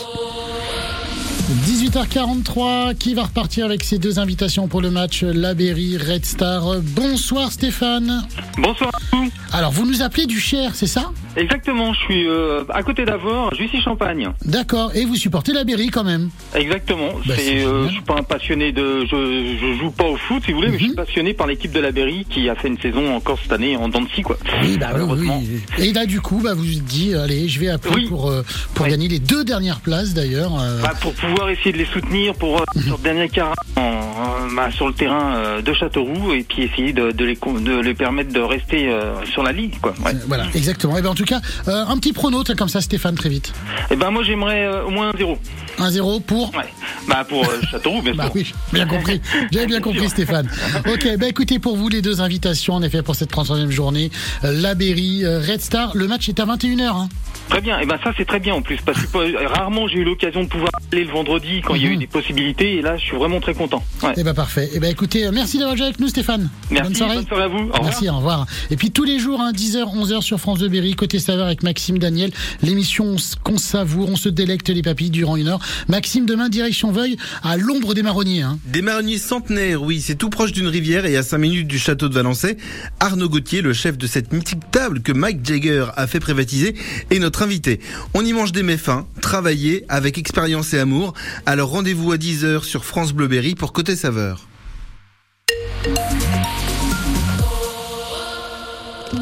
18h43, 1.53 2.95
qui 2.95 3.13
va 3.13 3.23
repartir 3.25 3.65
avec 3.65 3.83
ses 3.83 3.99
deux 3.99 4.17
invitations 4.17 4.67
pour 4.67 4.81
le 4.81 4.89
match 4.89 5.21
La 5.23 5.53
Berry 5.53 5.95
Red 5.95 6.25
Star 6.25 6.63
Bonsoir 6.81 7.51
Stéphane. 7.51 8.25
Bonsoir 8.57 8.89
à 8.93 9.15
vous. 9.15 9.29
Alors 9.53 9.71
vous 9.71 9.85
nous 9.85 10.01
appelez 10.01 10.25
du 10.25 10.39
Cher, 10.39 10.71
c'est 10.73 10.87
ça? 10.87 11.11
Exactement, 11.37 11.93
je 11.93 11.99
suis 11.99 12.27
euh, 12.27 12.63
à 12.73 12.81
côté 12.81 13.05
d'Avor, 13.05 13.53
Jussy-Champagne. 13.53 14.29
D'accord, 14.45 14.91
et 14.95 15.05
vous 15.05 15.15
supportez 15.15 15.53
la 15.53 15.63
Berry 15.65 15.89
quand 15.89 16.03
même? 16.03 16.29
Exactement. 16.55 17.09
Bah, 17.27 17.35
c'est 17.37 17.63
euh, 17.63 17.87
je 17.87 17.93
suis 17.93 18.01
pas 18.01 18.15
un 18.17 18.23
passionné 18.23 18.71
de, 18.71 19.01
je, 19.05 19.57
je 19.61 19.79
joue 19.79 19.91
pas 19.91 20.05
au 20.05 20.15
foot 20.17 20.41
si 20.45 20.51
vous 20.51 20.57
voulez, 20.57 20.69
mais 20.71 20.79
je 20.79 20.83
Mhm. 20.85 20.89
suis 20.89 20.95
passionné 20.95 21.33
par 21.33 21.45
l'équipe 21.47 21.71
de 21.71 21.79
la 21.79 21.91
Berry 21.91 22.25
qui 22.29 22.49
a 22.49 22.55
fait 22.55 22.69
une 22.69 22.79
saison 22.79 23.13
encore 23.15 23.37
cette 23.41 23.51
année 23.51 23.77
en 23.77 23.89
scie, 24.13 24.23
quoi. 24.23 24.37
Oui, 24.63 24.77
bah 24.79 24.87
oui, 24.87 24.93
Malheureusement. 24.93 25.43
oui. 25.45 25.59
Et 25.85 25.93
là 25.93 26.05
du 26.07 26.21
coup, 26.21 26.41
bah, 26.43 26.53
vous 26.55 26.63
vous 26.63 26.79
dites, 26.81 27.13
allez, 27.13 27.47
je 27.47 27.59
vais 27.59 27.69
appeler 27.69 27.95
Oui. 27.95 28.05
pour, 28.07 28.29
euh, 28.31 28.41
pour 28.73 28.87
gagner 28.87 29.07
les 29.09 29.19
deux 29.19 29.43
dernières 29.43 29.79
places 29.81 30.13
d'ailleurs. 30.13 30.51
Bah, 30.81 30.93
pour 31.01 31.13
pouvoir 31.13 31.34
essayer 31.49 31.71
de 31.71 31.77
les 31.77 31.85
soutenir 31.85 32.33
pour 32.35 32.59
euh, 32.61 32.63
sur 32.85 32.97
le 32.97 33.03
dernier 33.03 33.29
quart 33.29 33.53
en, 33.75 34.47
bah, 34.55 34.69
sur 34.71 34.87
le 34.87 34.93
terrain 34.93 35.35
euh, 35.35 35.61
de 35.61 35.73
Châteauroux 35.73 36.33
et 36.33 36.43
puis 36.43 36.63
essayer 36.63 36.93
de, 36.93 37.11
de 37.11 37.25
les 37.25 37.35
de 37.35 37.79
les 37.81 37.93
permettre 37.93 38.31
de 38.33 38.39
rester 38.39 38.89
euh, 38.89 39.13
sur 39.25 39.43
la 39.43 39.51
ligue, 39.51 39.79
quoi. 39.81 39.93
Ouais. 40.03 40.13
euh, 40.13 40.19
Voilà, 40.27 40.45
exactement. 40.55 40.97
Et 40.97 41.01
ben 41.01 41.09
en 41.09 41.15
tout 41.15 41.25
cas, 41.25 41.41
un 41.67 41.97
petit 41.97 42.13
prono, 42.13 42.43
comme 42.57 42.69
ça 42.69 42.81
Stéphane, 42.81 43.15
très 43.15 43.29
vite. 43.29 43.53
Et 43.91 43.95
ben 43.95 44.11
moi 44.11 44.23
j'aimerais 44.23 44.81
au 44.81 44.89
moins 44.89 45.09
un 45.13 45.17
zéro. 45.17 45.37
1-0 45.79 46.21
pour 46.21 46.55
Ouais. 46.55 46.63
Bah 47.07 47.25
pour 47.27 47.45
Châteauroux, 47.69 48.01
bien 48.01 48.13
Bah 48.15 48.23
sûr. 48.25 48.31
oui, 48.35 48.53
bien 48.71 48.85
compris. 48.87 49.21
J'avais 49.51 49.65
bien 49.67 49.79
compris, 49.81 50.09
Stéphane. 50.09 50.49
Ok, 50.91 51.07
bah 51.19 51.27
écoutez, 51.27 51.59
pour 51.59 51.75
vous, 51.75 51.89
les 51.89 52.01
deux 52.01 52.21
invitations, 52.21 52.75
en 52.75 52.81
effet, 52.81 53.01
pour 53.01 53.15
cette 53.15 53.31
33e 53.33 53.69
journée, 53.69 54.09
la 54.43 54.73
Berry, 54.75 55.25
Red 55.25 55.61
Star, 55.61 55.91
le 55.95 56.07
match 56.07 56.29
est 56.29 56.39
à 56.39 56.45
21h. 56.45 56.81
Hein. 56.83 57.09
Très 57.49 57.61
bien, 57.61 57.79
et 57.79 57.85
ben 57.85 57.97
ça 58.03 58.11
c'est 58.17 58.25
très 58.25 58.39
bien 58.39 58.53
en 58.55 58.61
plus 58.61 58.77
parce 58.85 58.99
que 59.05 59.17
euh, 59.17 59.47
rarement 59.47 59.87
j'ai 59.87 59.99
eu 59.99 60.03
l'occasion 60.03 60.43
de 60.43 60.47
pouvoir 60.49 60.71
aller 60.91 61.03
le 61.05 61.11
vendredi 61.11 61.61
quand 61.63 61.75
il 61.75 61.83
y 61.83 61.85
a 61.85 61.89
eu 61.89 61.93
Mhm. 61.93 61.99
des 61.99 62.07
possibilités 62.07 62.75
et 62.77 62.81
là 62.81 62.97
je 62.97 63.03
suis 63.03 63.15
vraiment 63.15 63.39
très 63.39 63.53
content. 63.53 63.83
Ouais. 64.03 64.13
Eh 64.17 64.23
ben 64.23 64.33
parfait. 64.33 64.69
Eh 64.73 64.79
ben 64.79 64.91
écoutez, 64.91 65.25
euh, 65.27 65.31
merci 65.33 65.57
d'avoir 65.59 65.77
joué 65.77 65.85
avec 65.85 65.99
nous, 65.99 66.07
Stéphane. 66.07 66.49
Merci, 66.71 66.83
Bonne 66.87 66.95
soirée. 67.25 67.43
à 67.43 67.47
vous. 67.47 67.57
Au 67.57 67.63
revoir. 67.67 67.83
Merci, 67.83 68.09
au 68.09 68.15
revoir. 68.17 68.45
Et 68.71 68.75
puis 68.75 68.91
tous 68.91 69.03
les 69.03 69.19
jours, 69.19 69.39
hein, 69.41 69.51
10h, 69.53 69.85
11h 69.95 70.21
sur 70.21 70.39
France 70.39 70.59
de 70.59 70.67
Berry, 70.67 70.95
côté 70.95 71.19
saveur 71.19 71.45
avec 71.45 71.63
Maxime 71.63 71.99
Daniel. 71.99 72.31
L'émission 72.61 73.15
qu'on 73.43 73.57
savoure, 73.57 74.09
on 74.09 74.15
se 74.15 74.27
délecte 74.29 74.69
les 74.69 74.81
papilles 74.81 75.11
durant 75.11 75.35
une 75.37 75.47
heure. 75.47 75.59
Maxime, 75.87 76.25
demain, 76.25 76.49
direction 76.49 76.91
Veuil, 76.91 77.15
à 77.43 77.57
l'ombre 77.57 77.93
des 77.93 78.03
marronniers. 78.03 78.41
Hein. 78.41 78.57
Des 78.65 78.81
marronniers 78.81 79.17
centenaires, 79.19 79.81
oui, 79.83 80.01
c'est 80.01 80.15
tout 80.15 80.29
proche 80.29 80.51
d'une 80.51 80.67
rivière 80.67 81.05
et 81.05 81.15
à 81.15 81.23
5 81.23 81.37
minutes 81.37 81.67
du 81.67 81.77
château 81.79 82.09
de 82.09 82.13
Valençay. 82.13 82.57
Arnaud 82.99 83.29
Gauthier, 83.29 83.61
le 83.61 83.73
chef 83.73 83.97
de 83.97 84.07
cette 84.07 84.33
mythique 84.33 84.59
table 84.71 85.01
que 85.01 85.11
Mike 85.11 85.45
Jagger 85.45 85.85
a 85.95 86.07
fait 86.07 86.19
privatiser, 86.19 86.75
est 87.11 87.19
notre 87.19 87.34
invité. 87.41 87.79
On 88.13 88.23
y 88.25 88.33
mange 88.33 88.51
des 88.51 88.63
mets 88.63 88.77
fins, 88.77 89.05
travaillés 89.21 89.85
avec 89.89 90.17
expérience 90.17 90.73
et 90.73 90.79
amour. 90.79 91.13
Alors 91.45 91.69
rendez-vous 91.69 92.11
à 92.11 92.17
10h 92.17 92.63
sur 92.63 92.85
France 92.85 93.13
Bleu 93.13 93.27
Berry 93.27 93.55
pour 93.55 93.73
Côté 93.73 93.95
Saveur. 93.95 94.47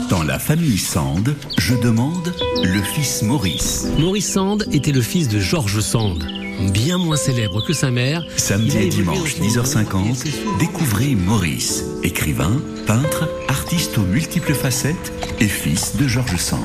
Dans 0.09 0.23
la 0.23 0.39
famille 0.39 0.77
Sand, 0.77 1.35
je 1.57 1.75
demande 1.75 2.33
le 2.63 2.81
fils 2.81 3.21
Maurice. 3.23 3.87
Maurice 3.99 4.31
Sand 4.31 4.65
était 4.71 4.91
le 4.91 5.01
fils 5.01 5.27
de 5.27 5.39
Georges 5.39 5.79
Sand, 5.81 6.25
bien 6.71 6.97
moins 6.97 7.15
célèbre 7.15 7.65
que 7.65 7.73
sa 7.73 7.91
mère. 7.91 8.23
Samedi 8.37 8.77
et 8.77 8.89
dimanche, 8.89 9.17
dans 9.17 9.25
son 9.29 9.43
monde 9.43 9.47
et 9.47 9.49
10h50, 9.49 10.15
c'est 10.15 10.31
souvent- 10.31 10.57
découvrez 10.57 11.15
Maurice, 11.15 11.83
écrivain, 12.03 12.61
peintre, 12.85 13.27
artiste 13.47 13.97
aux 13.97 14.03
multiples 14.05 14.53
facettes 14.53 15.11
et 15.39 15.47
fils 15.47 15.95
de 15.95 16.07
Georges 16.07 16.37
Sand. 16.37 16.59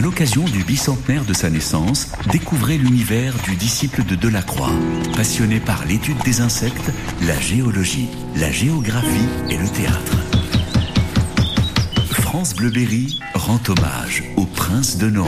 À 0.00 0.02
l'occasion 0.02 0.46
du 0.46 0.64
bicentenaire 0.64 1.26
de 1.26 1.34
sa 1.34 1.50
naissance, 1.50 2.08
découvrez 2.32 2.78
l'univers 2.78 3.34
du 3.44 3.54
disciple 3.54 4.02
de 4.02 4.14
Delacroix, 4.14 4.72
passionné 5.14 5.60
par 5.60 5.84
l'étude 5.84 6.16
des 6.24 6.40
insectes, 6.40 6.90
la 7.26 7.38
géologie, 7.38 8.08
la 8.34 8.50
géographie 8.50 9.28
et 9.50 9.58
le 9.58 9.68
théâtre. 9.68 10.16
France 12.12 12.54
Bleuberry 12.54 13.20
rend 13.34 13.60
hommage 13.68 14.24
au 14.38 14.46
prince 14.46 14.96
de 14.96 15.10
Nohant, 15.10 15.26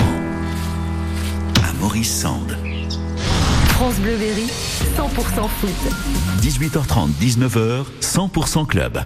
à 1.68 1.74
Maurice 1.74 2.22
Sand. 2.22 2.56
France 3.74 3.96
Bleu 3.96 4.16
Berry, 4.16 4.46
100% 4.96 5.48
foot. 5.60 5.70
18h30, 6.40 7.10
19h, 7.20 7.84
100% 8.00 8.66
club. 8.66 9.04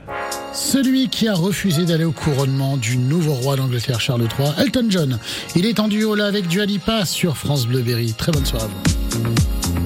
Celui 0.57 1.11
qui 1.11 1.29
a 1.29 1.35
refusé 1.35 1.85
d'aller 1.85 2.05
au 2.05 2.13
couronnement 2.13 2.79
du 2.79 2.97
nouveau 2.97 3.35
roi 3.35 3.57
d'Angleterre 3.57 4.01
Charles 4.01 4.23
III, 4.23 4.49
Elton 4.59 4.87
John. 4.89 5.19
Il 5.55 5.67
est 5.67 5.79
en 5.81 5.87
duo 5.87 6.15
là 6.15 6.25
avec 6.25 6.49
Dua 6.49 6.65
Lipa 6.65 7.05
sur 7.05 7.37
France 7.37 7.67
Bleu 7.67 7.83
Berry. 7.83 8.15
Très 8.15 8.33
bonne 8.33 8.47
soirée 8.47 8.65
à 8.65 8.69
vous. 8.69 9.86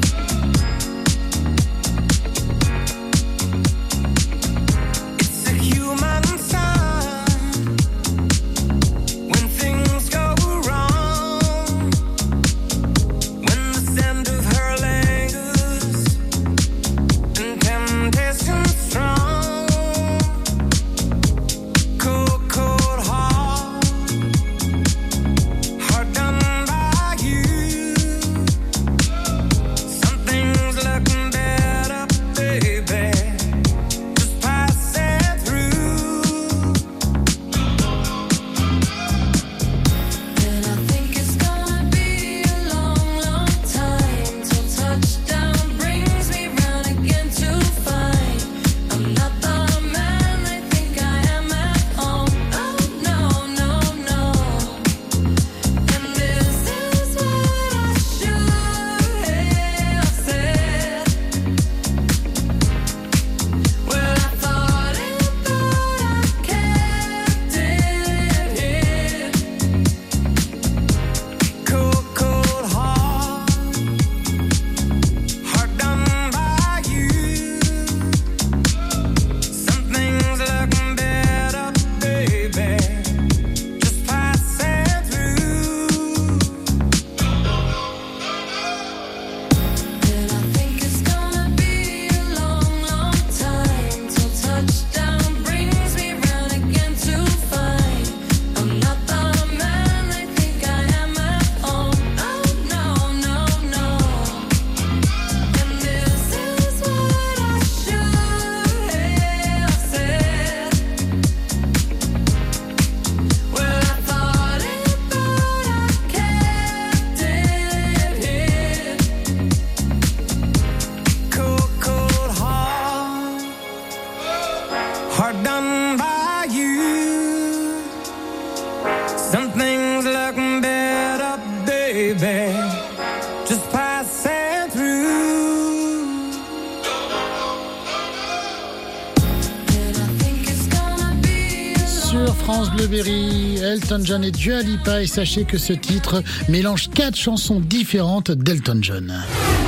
France 142.52 142.72
Bleu 142.72 142.88
Berry, 142.88 143.58
Elton 143.62 144.00
John 144.02 144.24
et 144.24 144.32
Dua 144.32 144.62
Lipa 144.62 145.00
et 145.02 145.06
sachez 145.06 145.44
que 145.44 145.56
ce 145.56 145.72
titre 145.72 146.20
mélange 146.48 146.90
quatre 146.90 147.16
chansons 147.16 147.60
différentes 147.60 148.32
d'Elton 148.32 148.80
John. 148.82 149.14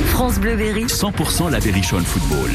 France 0.07 0.37
Bleu 0.37 0.57
Berry, 0.57 0.83
100% 0.83 1.49
la 1.49 1.61
Berrichonne 1.61 2.03
Football. 2.03 2.51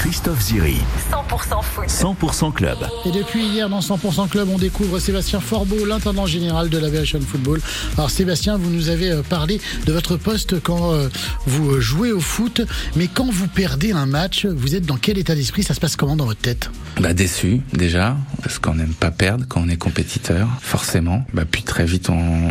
Christophe 0.00 0.40
Ziri, 0.40 0.78
100% 1.12 1.62
foot. 1.62 1.86
100% 1.86 2.54
Club. 2.54 2.78
Et 3.04 3.10
depuis 3.10 3.44
hier, 3.44 3.68
dans 3.68 3.80
100% 3.80 4.30
Club, 4.30 4.48
on 4.50 4.56
découvre 4.56 4.98
Sébastien 4.98 5.40
Forbeau, 5.40 5.84
l'intendant 5.84 6.24
général 6.24 6.70
de 6.70 6.78
l'Aviation 6.78 7.20
Football. 7.20 7.60
Alors 7.98 8.08
Sébastien, 8.08 8.56
vous 8.56 8.70
nous 8.70 8.88
avez 8.88 9.10
euh, 9.10 9.22
parlé 9.22 9.60
de 9.84 9.92
votre 9.92 10.16
poste 10.16 10.58
quand 10.58 10.94
euh, 10.94 11.10
vous 11.44 11.72
euh, 11.72 11.80
jouez 11.80 12.12
au 12.12 12.20
foot, 12.20 12.62
mais 12.96 13.08
quand 13.08 13.30
vous 13.30 13.46
perdez 13.46 13.92
un 13.92 14.06
match, 14.06 14.46
vous 14.46 14.74
êtes 14.74 14.86
dans 14.86 14.96
quel 14.96 15.18
état 15.18 15.34
d'esprit? 15.34 15.64
Ça 15.64 15.74
se 15.74 15.80
passe 15.80 15.96
comment 15.96 16.16
dans 16.16 16.24
votre 16.24 16.40
tête? 16.40 16.70
Bah 16.98 17.12
déçu 17.12 17.60
déjà 17.74 18.16
parce 18.42 18.58
qu'on 18.58 18.76
n'aime 18.76 18.94
pas 18.94 19.10
perdre 19.10 19.44
quand 19.46 19.60
on 19.60 19.68
est 19.68 19.76
compétiteur, 19.76 20.48
forcément. 20.62 21.26
Bah 21.34 21.44
puis 21.44 21.62
très 21.62 21.84
vite 21.84 22.08
on 22.08 22.48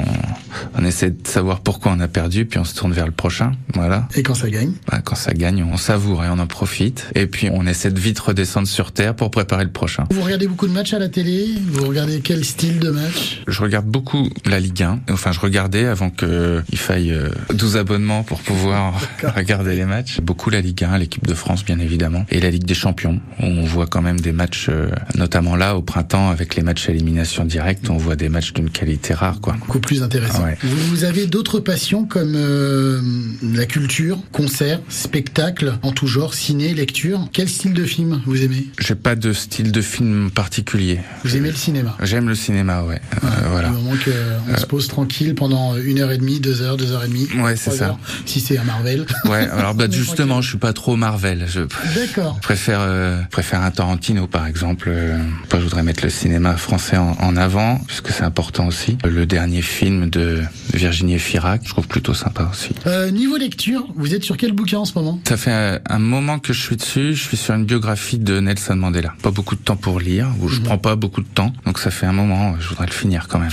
on 0.78 0.86
essaie 0.86 1.12
de 1.12 1.28
savoir 1.28 1.62
pourquoi 1.62 1.92
on 1.96 2.00
a 2.00 2.08
perdu, 2.08 2.46
puis 2.46 2.60
on 2.60 2.64
se 2.64 2.76
tourne 2.76 2.94
vers 2.94 3.06
le 3.06 3.12
prochain. 3.12 3.54
Voilà. 3.74 4.08
Et 4.16 4.24
quand 4.24 4.36
ça 4.36 4.50
gagne? 4.50 4.74
Bah, 4.90 5.02
quand 5.04 5.16
ça 5.16 5.34
gagne, 5.34 5.64
on 5.64 5.78
savoure 5.78 6.24
et 6.24 6.30
on 6.30 6.40
en 6.40 6.48
profite. 6.48 7.10
Et 7.16 7.28
puis 7.28 7.50
on 7.52 7.66
essaie 7.66 7.92
de 7.92 8.00
vite 8.00 8.20
redescendre 8.20 8.68
sur 8.68 8.92
terre 8.92 9.16
pour 9.16 9.32
préparer 9.32 9.64
le 9.64 9.72
prochain. 9.72 10.06
Vous 10.12 10.22
regardez 10.22 10.48
beaucoup 10.48 10.68
de 10.68 10.74
matchs 10.74 10.94
à 10.94 11.00
la 11.00 11.10
télé? 11.10 11.48
Vous 11.68 11.86
regardez 11.86 12.22
quel 12.22 12.44
style 12.46 12.80
de 12.80 12.90
match? 12.90 13.42
Je 13.48 13.62
regarde 13.62 13.86
beaucoup 13.86 14.30
la 14.46 14.60
Ligue 14.60 14.84
1. 14.84 15.00
Enfin, 15.12 15.32
je 15.32 15.40
regardais 15.40 15.86
avant 15.86 16.10
que 16.10 16.64
il 16.72 16.78
faille 16.78 17.12
euh, 17.12 17.30
12 17.54 17.78
abonnements 17.78 18.24
pour 18.24 18.40
pouvoir 18.40 19.00
regarder 19.36 19.76
les 19.76 19.86
matchs. 19.86 20.20
Beaucoup 20.22 20.50
la 20.50 20.62
Ligue 20.62 20.84
1, 20.84 20.98
l'équipe 20.98 21.26
de 21.26 21.34
France 21.34 21.64
bien 21.66 21.80
évidemment, 21.80 22.26
et 22.30 22.40
la 22.40 22.50
Ligue 22.50 22.66
des 22.66 22.74
Champions. 22.74 23.20
où 23.40 23.46
On 23.46 23.66
voit 23.66 23.88
quand 23.88 24.02
même 24.02 24.20
des 24.20 24.32
matchs, 24.32 24.68
euh, 24.70 24.90
notamment 25.16 25.56
là 25.56 25.76
au 25.76 25.82
printemps 25.82 26.30
avec 26.30 26.56
les 26.56 26.64
matchs 26.64 26.90
à 26.90 26.92
élimination 26.92 27.46
directe, 27.46 27.90
on 27.90 27.98
voit 27.98 28.16
des 28.16 28.30
matchs 28.30 28.54
d'une 28.54 28.70
qualité 28.70 29.14
rare, 29.14 29.42
quoi. 29.42 29.54
Beaucoup 29.60 29.80
plus 29.80 30.04
intéressant. 30.04 30.39
Ouais. 30.44 30.58
Vous, 30.64 31.04
avez 31.04 31.28
d'autres 31.28 31.60
passions 31.60 32.06
comme 32.06 32.34
euh, 32.36 33.02
la 33.44 33.66
culture, 33.66 34.20
concerts, 34.32 34.80
spectacles 34.90 35.74
en 35.82 35.92
tout 35.92 36.08
genre, 36.08 36.34
ciné, 36.34 36.74
lecture. 36.74 37.28
Quel 37.34 37.50
style 37.50 37.74
de 37.74 37.84
film 37.86 38.22
vous 38.26 38.44
aimez? 38.44 38.68
J'ai 38.80 38.96
pas 38.96 39.16
de 39.16 39.34
style 39.34 39.72
de 39.72 39.82
film 39.82 40.32
particulier. 40.32 41.00
Vous 41.24 41.36
aimez 41.36 41.50
le 41.50 41.56
cinéma? 41.56 41.96
J'aime 42.04 42.30
le 42.30 42.36
cinéma, 42.36 42.84
ouais. 42.84 43.02
Euh, 43.24 43.28
voilà. 43.52 43.70
Du 43.70 43.76
moment 43.76 43.96
qu'on 43.96 44.58
se 44.58 44.66
pose 44.66 44.88
tranquille 44.88 45.36
pendant 45.36 45.76
une 45.78 46.00
heure 46.00 46.12
et 46.12 46.18
demie, 46.18 46.40
deux 46.40 46.62
heures, 46.62 46.78
deux 46.78 46.92
heures 46.92 47.04
et 47.04 47.08
demie. 47.08 47.28
Ouais, 47.38 47.56
c'est 47.56 47.72
ça. 47.72 47.88
heures, 47.90 48.00
si 48.26 48.40
c'est 48.40 48.58
un 48.58 48.64
Marvel. 48.64 49.06
Ouais, 49.26 49.48
alors 49.50 49.74
bah 49.76 49.86
justement, 49.90 50.28
tranquille. 50.28 50.44
je 50.44 50.50
suis 50.50 50.58
pas 50.58 50.74
trop 50.74 50.96
Marvel. 50.96 51.46
Je 51.48 51.62
D'accord. 51.96 52.40
préfère 52.42 52.80
euh, 52.82 53.22
préfère 53.32 53.62
un 53.62 53.72
Tarantino 53.72 54.28
par 54.28 54.46
exemple. 54.48 54.90
Euh, 54.92 55.18
moi, 55.18 55.60
je 55.60 55.64
voudrais 55.64 55.84
mettre 55.84 56.04
le 56.04 56.10
cinéma 56.10 56.56
français 56.58 56.98
en, 56.98 57.16
en 57.20 57.36
avant 57.38 57.80
puisque 57.88 58.10
c'est 58.10 58.24
important 58.24 58.68
aussi. 58.68 58.98
Le 59.04 59.26
dernier 59.26 59.62
film 59.62 60.10
de 60.10 60.29
Virginie 60.74 61.20
Firac, 61.20 61.62
je 61.64 61.70
trouve 61.70 61.88
plutôt 61.88 62.14
sympa 62.14 62.50
aussi. 62.52 62.70
Euh, 62.88 63.12
niveau 63.12 63.38
lecture, 63.38 63.88
vous 63.96 64.14
êtes 64.14 64.24
sur 64.24 64.38
quel 64.38 64.52
bouquin 64.54 64.80
en 64.80 64.86
ce 64.86 64.94
moment? 64.96 65.20
Ça 65.28 65.38
fait 65.38 65.52
un, 65.52 65.80
un 65.90 66.00
moment 66.00 66.40
que 66.40 66.54
je 66.54 66.62
suis 66.62 66.76
dessus. 66.76 67.14
Je 67.16 67.22
suis 67.24 67.38
sur 67.38 67.54
une 67.56 67.66
biographie 67.66 68.18
de 68.20 68.40
Nelson 68.40 68.76
Mandela. 68.76 69.14
Pas 69.22 69.32
beaucoup 69.32 69.56
de 69.56 69.62
temps 69.62 69.76
pour 69.76 70.00
lire, 70.00 70.28
ou 70.42 70.48
je 70.48 70.60
prends 70.62 70.78
pas 70.78 70.96
beaucoup 70.96 71.22
de 71.22 71.28
temps. 71.28 71.54
Donc 71.66 71.80
ça 71.80 71.92
fait 71.92 72.06
un 72.06 72.14
moment. 72.14 72.56
Je 72.60 72.68
voudrais 72.70 72.86
le 72.86 72.92
finir 72.92 73.28
quand 73.28 73.40
même. 73.40 73.50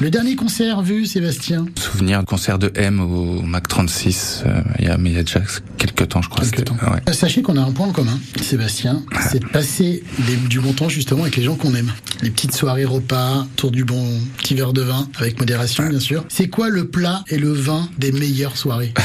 Le 0.00 0.10
dernier 0.10 0.36
concert 0.36 0.82
vu, 0.82 1.06
Sébastien? 1.06 1.66
Souvenir 1.78 2.24
concert 2.24 2.58
de 2.58 2.72
M 2.74 3.00
au 3.00 3.42
Mac 3.42 3.68
36. 3.68 4.42
euh, 4.46 4.60
il 4.78 4.86
y 4.86 4.88
a, 4.88 4.96
mais 4.98 5.10
il 5.10 5.16
y 5.16 5.18
a 5.18 5.22
déjà 5.22 5.40
quelques 5.78 6.08
temps, 6.08 6.22
je 6.22 6.28
crois. 6.28 6.44
Que- 6.46 6.62
temps. 6.62 6.74
ouais. 6.90 7.00
Euh, 7.08 7.12
Sachez 7.12 7.42
qu'on 7.42 7.56
a 7.56 7.60
un 7.60 7.70
point 7.72 7.86
en 7.88 7.92
commun, 7.92 8.18
Sébastien, 8.40 9.02
c'est 9.30 9.40
de 9.40 9.46
passer 9.46 10.02
des- 10.26 10.36
du 10.36 10.60
bon 10.60 10.72
temps 10.72 10.88
justement 10.88 11.22
avec 11.22 11.36
les 11.36 11.42
gens 11.42 11.54
qu'on 11.56 11.74
aime. 11.74 11.92
Les 12.22 12.30
petites 12.30 12.54
soirées 12.54 12.84
repas, 12.84 13.46
tour 13.56 13.70
du 13.70 13.84
bon 13.84 14.04
petit 14.38 14.54
verre 14.54 14.72
de 14.72 14.82
vin, 14.82 15.08
avec 15.18 15.38
modération 15.38 15.84
bien 15.90 16.00
sûr. 16.00 16.24
C'est 16.28 16.48
quoi 16.48 16.68
le 16.70 16.88
plat 16.88 17.22
et 17.28 17.36
le 17.38 17.52
vin 17.52 17.88
des 17.98 18.12
meilleures 18.12 18.56
soirées 18.56 18.94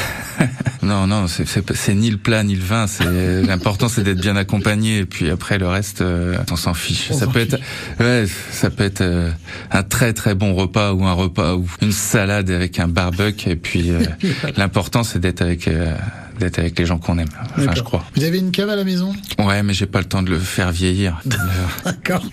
Non, 0.84 1.08
non, 1.08 1.26
c'est- 1.28 1.96
ni 1.96 2.12
le 2.12 2.18
plat 2.18 2.44
ni 2.44 2.56
le 2.56 2.64
vin. 2.64 2.86
C'est 2.88 3.42
l'important, 3.48 3.90
c'est 3.90 4.04
d'être 4.04 4.22
bien 4.22 4.36
accompagné. 4.36 5.00
Et 5.00 5.06
puis 5.06 5.30
après, 5.30 5.58
le 5.58 5.68
reste, 5.68 6.02
euh, 6.02 6.38
on 6.52 6.56
s'en 6.56 6.74
fiche. 6.76 7.08
On 7.12 7.18
ça 7.18 7.28
peut 7.28 7.40
être, 7.40 7.58
ouais, 8.00 8.26
ça 8.52 8.70
peut 8.70 8.84
être 8.84 9.02
euh, 9.02 9.32
un 9.72 9.84
très 9.84 10.14
très 10.14 10.36
bon 10.36 10.54
repas 10.54 10.94
ou 10.94 11.04
un 11.06 11.14
repas 11.14 11.56
ou 11.56 11.66
une 11.82 11.92
salade 11.92 12.52
avec 12.52 12.80
un 12.80 12.88
barbecue. 12.88 13.50
Et 13.50 13.56
puis 13.56 13.90
euh, 13.90 14.00
l'important, 14.58 15.04
c'est 15.04 15.20
d'être 15.20 15.42
avec 15.42 15.68
euh, 15.68 15.96
d'être 16.40 16.60
avec 16.60 16.78
les 16.80 16.86
gens 16.86 16.98
qu'on 16.98 17.18
aime. 17.18 17.28
Enfin, 17.58 17.72
je 17.76 17.82
crois. 17.82 18.04
Vous 18.16 18.24
avez 18.24 18.40
une 18.40 18.52
cave 18.52 18.70
à 18.70 18.76
la 18.76 18.84
maison? 18.84 19.14
Ouais, 19.40 19.64
mais 19.64 19.74
j'ai 19.74 19.86
pas 19.86 20.00
le 20.00 20.06
temps 20.06 20.24
de 20.24 20.30
le 20.30 20.40
faire 20.40 20.72
vieillir. 20.72 21.22
D'accord. 21.86 22.24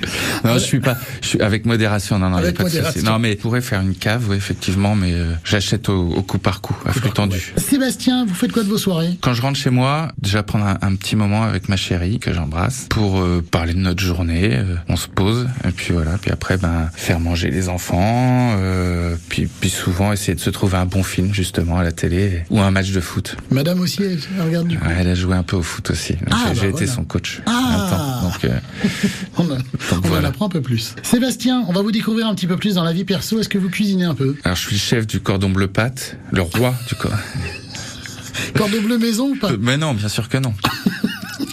non, 0.44 0.54
je 0.54 0.58
suis 0.58 0.80
pas. 0.80 0.96
Je 1.20 1.28
suis 1.28 1.40
avec 1.40 1.66
modération. 1.66 2.18
Non, 2.18 2.30
non, 2.30 2.36
Avec 2.38 2.56
pas 2.56 2.64
de 2.64 2.68
modération. 2.68 3.02
Non, 3.02 3.18
mais 3.18 3.32
je 3.32 3.36
pourrais 3.38 3.60
faire 3.60 3.80
une 3.80 3.94
cave, 3.94 4.26
oui, 4.28 4.36
effectivement, 4.36 4.94
mais 4.94 5.12
euh, 5.12 5.32
j'achète 5.44 5.88
au, 5.88 6.08
au 6.10 6.22
coup 6.22 6.38
par 6.38 6.60
coup, 6.60 6.76
à 6.86 6.92
flux 6.92 7.10
tendu. 7.10 7.52
Sébastien, 7.56 8.24
vous 8.26 8.34
faites 8.34 8.52
quoi 8.52 8.62
de 8.62 8.68
vos 8.68 8.78
soirées? 8.78 9.16
Quand 9.20 9.34
je 9.34 9.42
rentre 9.42 9.58
chez 9.58 9.70
moi, 9.70 10.08
déjà 10.18 10.42
prendre 10.42 10.66
un, 10.66 10.78
un 10.82 10.94
petit 10.94 11.16
moment 11.16 11.42
avec 11.42 11.68
ma 11.68 11.76
chérie 11.76 12.18
que 12.18 12.32
j'embrasse 12.32 12.86
pour 12.90 13.20
euh, 13.20 13.42
parler 13.50 13.74
de 13.74 13.78
notre 13.78 14.02
journée. 14.02 14.50
euh, 14.56 14.76
on 14.88 14.96
se 14.96 15.08
pose 15.08 15.48
et 15.66 15.70
puis 15.72 15.92
voilà. 15.92 16.12
Puis 16.20 16.30
après, 16.30 16.56
ben 16.56 16.88
faire 16.94 17.20
manger 17.20 17.50
les 17.50 17.68
enfants. 17.68 18.56
euh, 18.58 19.16
puis 19.28 19.46
puis 19.60 19.70
souvent 19.70 20.12
essayer 20.12 20.34
de 20.34 20.40
se 20.40 20.50
trouver 20.50 20.76
un 20.78 20.86
bon 20.86 21.02
film 21.02 21.32
justement 21.34 21.78
à 21.78 21.82
la 21.82 21.92
télé 21.92 22.44
ou 22.50 22.60
un 22.60 22.70
match 22.70 22.90
de 22.92 23.00
foot. 23.00 23.36
Madame 23.50 23.80
aussi, 23.80 23.91
elle 24.00 24.18
elle 24.38 24.42
regarde 24.46 24.68
du 24.68 24.78
coup. 24.78 24.85
Ouais, 24.87 24.96
elle 25.00 25.09
a 25.09 25.14
joué 25.14 25.35
un 25.37 25.42
peu 25.42 25.57
au 25.57 25.62
foot 25.62 25.90
aussi. 25.90 26.14
Donc, 26.14 26.28
Ah, 26.31 26.52
j'ai 26.55 26.61
bah 26.62 26.66
été 26.68 26.70
voilà. 26.87 26.92
son 26.92 27.05
coach 27.05 27.40
Ah. 27.46 27.87
un 27.87 27.90
temps. 27.90 28.28
Donc 28.28 28.44
euh, 28.44 28.59
On, 29.38 29.50
a- 29.50 29.59
on 29.92 29.96
en 29.96 30.00
voilà. 30.02 30.28
apprend 30.28 30.46
un 30.46 30.50
peu 30.50 30.61
plus. 30.62 30.94
Sébastien, 31.02 31.64
on 31.68 31.72
va 31.72 31.83
vous 31.83 31.92
découvrir 31.92 32.26
un 32.26 32.35
petit 32.35 32.46
peu 32.46 32.57
plus 32.57 32.74
dans 32.74 32.85
la 32.85 32.92
vie 32.92 33.05
perso. 33.05 33.40
Est-ce 33.40 33.48
que 33.48 33.59
vous 33.59 33.68
cuisinez 33.70 34.05
un 34.05 34.14
peu? 34.14 34.37
Alors 34.44 34.57
je 34.57 34.62
suis 34.62 34.76
le 34.76 34.81
chef 34.81 35.07
du 35.07 35.20
cordon 35.20 35.50
bleu 35.50 35.68
pâte, 35.68 36.16
le 36.31 36.42
roi 36.42 36.74
du 36.88 36.94
cordon. 36.94 37.16
Cordon 38.55 38.81
bleu 38.83 38.98
maison 38.98 39.31
ou 39.31 39.37
pas? 39.37 39.50
Mais 39.61 39.76
non, 39.76 39.92
bien 39.94 40.09
sûr 40.09 40.28
que 40.28 40.38
non. 40.38 40.55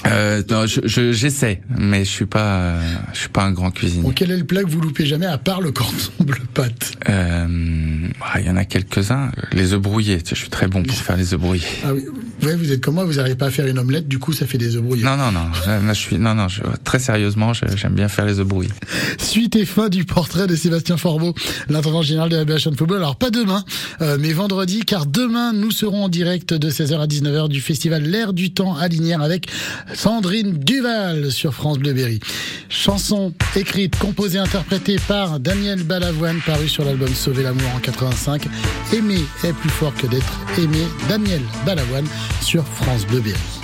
Euh, 0.06 0.42
non, 0.50 0.66
je- 0.66 0.80
je- 0.86 1.12
j'essaie, 1.12 1.62
mais 1.78 2.06
je 2.06 2.10
suis 2.10 2.26
pas, 2.26 2.56
euh, 2.60 2.94
je 3.14 3.20
suis 3.20 3.30
pas 3.30 3.44
un 3.44 3.52
grand 3.52 3.70
cuisinier. 3.72 4.04
Bon, 4.04 4.12
quel 4.12 4.32
est 4.32 4.38
le 4.38 4.46
plat 4.46 4.64
que 4.64 4.70
vous 4.70 4.80
loupez 4.80 5.06
jamais 5.06 5.26
à 5.26 5.38
part 5.38 5.62
le 5.62 5.72
cordon 5.72 5.94
bleu 6.22 6.38
pâte? 6.54 6.94
Euh, 7.10 8.08
ah, 8.22 8.40
Il 8.40 8.48
y 8.48 8.50
en 8.50 8.56
a 8.56 8.66
quelques-uns. 8.66 9.32
Les 9.52 9.74
œufs 9.74 9.80
brouillés, 9.82 10.22
tu 10.22 10.30
sais, 10.30 10.36
je 10.36 10.42
suis 10.42 10.50
très 10.50 10.68
bon 10.68 10.84
pour 10.84 10.96
faire 10.96 11.18
les 11.18 11.34
œufs 11.34 11.40
brouillés. 11.40 11.64
Ah 11.84 11.94
oui, 11.94 12.06
ouais, 12.44 12.56
vous 12.56 12.72
êtes 12.72 12.82
comme 12.82 12.96
moi, 12.96 13.06
vous 13.06 13.14
n'arrivez 13.14 13.36
pas 13.36 13.48
à 13.48 13.52
faire 13.52 13.68
une 13.68 13.80
omelette, 13.80 14.08
du 14.08 14.20
coup 14.20 14.34
ça 14.34 14.46
fait 14.46 14.58
des 14.58 14.76
œufs 14.76 14.82
brouillés. 14.82 15.04
Non, 15.04 15.18
non, 15.18 15.32
non. 15.32 15.50
Je 15.66 15.94
suis, 15.94 16.18
non, 16.18 16.36
non. 16.36 16.48
Je, 16.48 16.62
très 16.84 17.00
sérieusement, 17.00 17.54
j'aime 17.54 17.94
bien 17.94 18.08
faire 18.08 18.26
les 18.26 18.40
œufs 18.40 18.48
brouillés. 18.48 18.70
Suite 19.18 19.56
et 19.56 19.66
fin 19.66 19.90
du 19.90 20.06
portrait 20.06 20.48
de 20.48 20.56
Sébastien 20.56 20.98
Forbeau, 20.98 21.34
l'intendant 21.70 22.02
général 22.02 22.30
de 22.30 22.38
la 22.38 22.46
BHN 22.46 22.76
Football. 22.76 22.98
Alors 22.98 23.16
pas 23.16 23.30
demain, 23.30 23.64
euh, 24.02 24.18
mais 24.20 24.34
vendredi, 24.34 24.82
car 24.82 25.06
demain 25.06 25.54
nous 25.54 25.72
serons 25.72 26.06
en 26.06 26.10
direct 26.10 26.54
de 26.54 26.70
16h 26.70 27.00
à 27.00 27.08
19h 27.08 27.50
du 27.50 27.62
festival 27.62 28.04
L'air 28.04 28.34
du 28.34 28.54
temps 28.54 28.76
à 28.76 28.88
Linière 28.88 29.22
avec 29.22 29.48
Sandrine 29.94 30.58
Duval 30.58 31.32
sur 31.32 31.54
France 31.54 31.80
Bleu 31.80 31.94
Berry. 31.94 32.20
Chanson 32.70 33.34
écrite, 33.56 33.98
composée, 33.98 34.38
interprétée 34.38 34.98
par 35.08 35.40
Daniel 35.40 35.84
Balavoine, 35.84 36.40
paru 36.46 36.68
sur 36.68 36.86
l'album 36.86 37.10
Sauver 37.14 37.44
l'amour 37.44 37.70
en 37.76 37.80
85. 37.80 38.48
Aimer 38.94 39.24
est 39.44 39.54
plus 39.54 39.70
fort 39.70 39.94
que 39.96 40.08
d'être 40.08 40.40
aimé. 40.58 40.88
Daniel 41.08 41.42
Balavoine 41.66 42.06
sur 42.42 42.64
France 42.64 43.06
Bleu 43.06 43.22
Berry. 43.22 43.59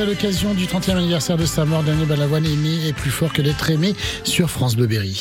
À 0.00 0.04
l'occasion 0.04 0.54
du 0.54 0.66
30e 0.66 0.96
anniversaire 0.96 1.36
de 1.36 1.46
sa 1.46 1.64
mort. 1.64 1.82
Daniel 1.82 2.06
Balavoine 2.06 2.44
aimé 2.44 2.86
est 2.86 2.92
plus 2.92 3.10
fort 3.10 3.32
que 3.32 3.42
d'être 3.42 3.70
aimé 3.70 3.94
sur 4.22 4.50
France 4.50 4.76
Bleu 4.76 4.86
Berry. 4.86 5.20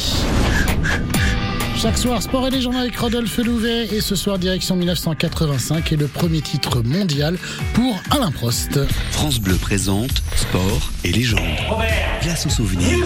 Chaque 1.77 1.97
soir, 1.97 2.21
sport 2.21 2.47
et 2.47 2.49
légende 2.49 2.75
avec 2.75 2.97
Rodolphe 2.97 3.37
Louvet. 3.37 3.85
Et 3.93 4.01
ce 4.01 4.15
soir, 4.15 4.39
direction 4.39 4.75
1985 4.75 5.91
et 5.91 5.95
le 5.95 6.07
premier 6.07 6.41
titre 6.41 6.81
mondial 6.83 7.37
pour 7.73 7.99
Alain 8.11 8.31
Prost. 8.31 8.79
France 9.11 9.39
Bleu 9.39 9.55
présente 9.55 10.21
Sport 10.35 10.91
et 11.03 11.11
légende. 11.11 11.41
Place 12.21 12.45
aux 12.45 12.49
souvenirs. 12.49 13.05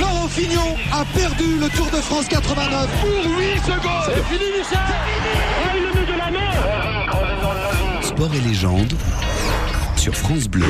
Laurent 0.00 0.28
Fignon 0.28 0.76
a 0.92 1.04
perdu 1.16 1.58
le 1.60 1.68
Tour 1.70 1.86
de 1.86 1.96
France 1.96 2.26
89 2.28 2.88
pour 3.00 3.38
8 3.38 3.60
secondes. 3.60 4.14
C'est 4.14 4.24
fini, 4.36 4.50
Michel 4.58 4.78
Ah, 4.78 5.72
il 5.76 6.00
le 6.00 6.06
de 6.12 6.18
la 6.18 6.30
main 6.30 8.02
Sport 8.02 8.30
et 8.34 8.40
légende 8.48 8.92
sur 10.02 10.16
France 10.16 10.48
Bleu. 10.48 10.66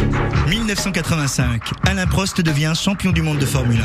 1985, 0.46 1.62
Alain 1.88 2.06
Prost 2.06 2.42
devient 2.42 2.74
champion 2.76 3.12
du 3.12 3.22
monde 3.22 3.38
de 3.38 3.46
Formule 3.46 3.80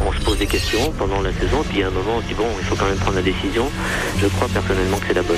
1. 0.00 0.06
On 0.06 0.10
se 0.10 0.20
pose 0.20 0.38
des 0.38 0.46
questions 0.46 0.90
pendant 0.96 1.20
la 1.20 1.34
saison, 1.34 1.62
puis 1.68 1.82
à 1.82 1.88
un 1.88 1.90
moment 1.90 2.16
on 2.16 2.22
se 2.22 2.28
dit 2.28 2.32
bon, 2.34 2.46
il 2.58 2.64
faut 2.64 2.76
quand 2.76 2.86
même 2.86 2.96
prendre 2.96 3.16
la 3.16 3.22
décision. 3.22 3.70
Je 4.18 4.26
crois 4.28 4.48
personnellement 4.48 4.96
que 4.96 5.06
c'est 5.06 5.14
la 5.14 5.22
bonne. 5.22 5.36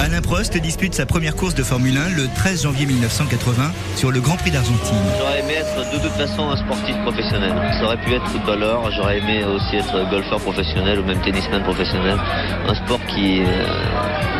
Alain 0.00 0.20
Prost 0.20 0.56
dispute 0.58 0.94
sa 0.94 1.06
première 1.06 1.36
course 1.36 1.54
de 1.54 1.62
Formule 1.62 1.96
1 1.96 2.16
le 2.16 2.28
13 2.34 2.62
janvier 2.64 2.86
1980 2.86 3.70
sur 3.94 4.10
le 4.10 4.20
Grand 4.20 4.36
Prix 4.36 4.50
d'Argentine. 4.50 4.96
J'aurais 5.18 5.38
aimé 5.38 5.54
être 5.58 5.92
de 5.92 5.98
toute 5.98 6.16
façon 6.16 6.50
un 6.50 6.56
sportif 6.56 6.96
professionnel. 7.02 7.52
Ça 7.78 7.84
aurait 7.84 8.00
pu 8.00 8.14
être 8.14 8.26
footballeur, 8.26 8.90
j'aurais 8.96 9.18
aimé 9.18 9.44
aussi 9.44 9.76
être 9.76 10.10
golfeur 10.10 10.40
professionnel 10.40 10.98
ou 10.98 11.04
même 11.04 11.20
tennisman 11.20 11.62
professionnel. 11.62 12.18
Un 12.66 12.74
sport 12.74 13.00
qui, 13.06 13.42
euh, 13.42 13.64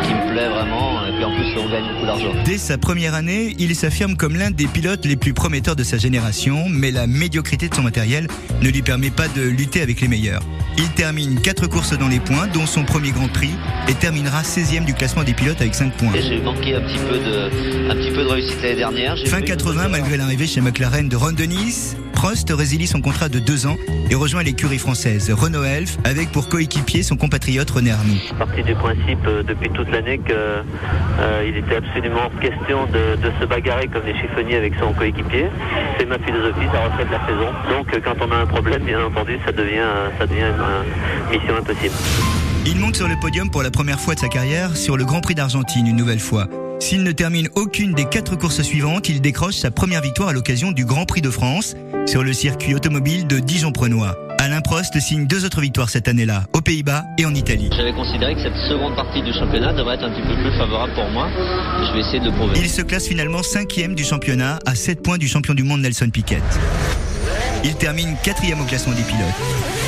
qui 0.03 0.13
me 0.13 0.31
plaît 0.33 0.49
vraiment 0.49 0.88
et 1.19 1.21
puis 1.21 1.25
en 1.25 1.35
plus 1.35 1.57
on 1.59 1.69
gagne 1.69 1.83
beaucoup 1.93 2.05
d'argent. 2.05 2.33
Dès 2.45 2.57
sa 2.57 2.77
première 2.77 3.13
année, 3.13 3.55
il 3.59 3.75
s'affirme 3.75 4.15
comme 4.15 4.35
l'un 4.35 4.51
des 4.51 4.67
pilotes 4.67 5.05
les 5.05 5.15
plus 5.15 5.33
prometteurs 5.33 5.75
de 5.75 5.83
sa 5.83 5.97
génération, 5.97 6.65
mais 6.69 6.91
la 6.91 7.07
médiocrité 7.07 7.67
de 7.69 7.75
son 7.75 7.81
matériel 7.83 8.27
ne 8.61 8.69
lui 8.69 8.81
permet 8.81 9.09
pas 9.09 9.27
de 9.27 9.41
lutter 9.41 9.81
avec 9.81 10.01
les 10.01 10.07
meilleurs. 10.07 10.41
Il 10.77 10.87
termine 10.91 11.39
4 11.41 11.67
courses 11.67 11.97
dans 11.97 12.07
les 12.07 12.19
points, 12.19 12.47
dont 12.47 12.65
son 12.65 12.83
premier 12.85 13.11
Grand 13.11 13.27
Prix, 13.27 13.49
et 13.89 13.93
terminera 13.95 14.43
16e 14.43 14.85
du 14.85 14.93
classement 14.93 15.23
des 15.23 15.33
pilotes 15.33 15.59
avec 15.59 15.75
5 15.75 15.91
points. 15.97 16.13
Et 16.13 16.21
J'ai 16.21 16.39
manqué 16.41 16.75
un 16.75 16.81
petit 16.81 16.97
peu 16.99 17.17
de, 17.17 17.91
un 17.91 17.95
petit 17.95 18.11
peu 18.11 18.23
de 18.23 18.27
réussite 18.27 18.61
l'année 18.61 18.75
dernière. 18.77 19.15
J'ai 19.17 19.25
Fin 19.25 19.37
fait 19.37 19.41
une 19.43 19.47
80, 19.49 19.81
bonne- 19.83 19.91
malgré 19.91 20.15
l'arrivée 20.17 20.47
chez 20.47 20.61
McLaren 20.61 21.09
de 21.09 21.15
Ron 21.17 21.33
Dennis, 21.33 21.95
Prost 22.13 22.51
résilie 22.51 22.87
son 22.87 23.01
contrat 23.01 23.29
de 23.29 23.39
2 23.39 23.67
ans 23.67 23.77
et 24.09 24.15
rejoint 24.15 24.43
l'écurie 24.43 24.77
française 24.77 25.31
Renault 25.31 25.63
Elf 25.63 25.97
avec 26.03 26.31
pour 26.31 26.49
coéquipier 26.49 27.03
son 27.03 27.15
compatriote 27.15 27.69
René 27.69 27.91
Arnoux. 27.91 28.17
parti 28.37 28.63
du 28.63 28.73
principe 28.75 29.25
euh, 29.25 29.43
depuis 29.43 29.69
toute 29.69 29.89
l'année 29.91 30.17
que 30.17 30.33
euh, 30.33 31.57
était 31.57 31.75
absolument 31.75 32.29
question 32.41 32.85
de, 32.87 33.17
se 33.39 33.45
bagarrer 33.45 33.87
comme 33.87 34.03
des 34.03 34.15
chiffonniers 34.15 34.57
avec 34.57 34.73
son 34.79 34.93
coéquipier. 34.93 35.47
C'est 35.97 36.05
ma 36.05 36.19
philosophie, 36.19 36.67
ça 36.73 36.85
reflète 36.85 37.07
la 37.11 37.25
saison. 37.27 37.51
Donc 37.69 37.93
euh, 37.93 37.99
quand 38.03 38.15
on 38.25 38.31
a 38.31 38.37
un 38.37 38.45
problème, 38.45 38.83
bien 38.83 39.03
entendu, 39.03 39.37
ça 39.45 39.51
devient, 39.51 39.87
ça 40.17 40.25
devient 40.25 40.51
une 41.31 41.37
mission 41.37 41.55
impossible. 41.57 41.95
Il 42.71 42.77
monte 42.77 42.97
sur 42.97 43.07
le 43.07 43.15
podium 43.19 43.49
pour 43.49 43.63
la 43.63 43.71
première 43.71 43.99
fois 43.99 44.13
de 44.13 44.19
sa 44.19 44.27
carrière 44.27 44.77
sur 44.77 44.95
le 44.95 45.03
Grand 45.03 45.21
Prix 45.21 45.33
d'Argentine 45.33 45.87
une 45.87 45.95
nouvelle 45.95 46.19
fois. 46.19 46.47
S'il 46.79 47.01
ne 47.01 47.11
termine 47.11 47.49
aucune 47.55 47.93
des 47.93 48.05
quatre 48.05 48.35
courses 48.35 48.61
suivantes, 48.61 49.09
il 49.09 49.21
décroche 49.21 49.55
sa 49.55 49.71
première 49.71 50.01
victoire 50.01 50.29
à 50.29 50.33
l'occasion 50.33 50.71
du 50.71 50.85
Grand 50.85 51.07
Prix 51.07 51.21
de 51.21 51.31
France 51.31 51.75
sur 52.05 52.23
le 52.23 52.31
circuit 52.31 52.75
automobile 52.75 53.25
de 53.25 53.39
Dijon-Prenois. 53.39 54.15
Alain 54.37 54.61
Prost 54.61 54.99
signe 54.99 55.25
deux 55.25 55.45
autres 55.45 55.61
victoires 55.61 55.89
cette 55.89 56.07
année-là, 56.07 56.43
aux 56.53 56.61
Pays-Bas 56.61 57.05
et 57.17 57.25
en 57.25 57.33
Italie. 57.33 57.71
J'avais 57.75 57.91
considéré 57.91 58.35
que 58.35 58.41
cette 58.43 58.55
seconde 58.69 58.95
partie 58.95 59.23
du 59.23 59.33
championnat 59.33 59.73
devrait 59.73 59.95
être 59.95 60.03
un 60.03 60.11
petit 60.11 60.27
peu 60.27 60.35
plus 60.35 60.55
favorable 60.55 60.93
pour 60.93 61.09
moi. 61.09 61.27
Je 61.87 61.93
vais 61.93 62.01
essayer 62.01 62.19
de 62.19 62.29
prouver. 62.29 62.53
Il 62.55 62.69
se 62.69 62.83
classe 62.83 63.07
finalement 63.07 63.41
cinquième 63.41 63.95
du 63.95 64.03
championnat 64.03 64.59
à 64.67 64.75
7 64.75 65.01
points 65.01 65.17
du 65.17 65.27
champion 65.27 65.55
du 65.55 65.63
monde 65.63 65.81
Nelson 65.81 66.11
Piquet. 66.11 66.43
Il 67.63 67.73
termine 67.75 68.15
quatrième 68.23 68.61
au 68.61 68.65
classement 68.65 68.93
des 68.93 69.01
pilotes. 69.01 69.78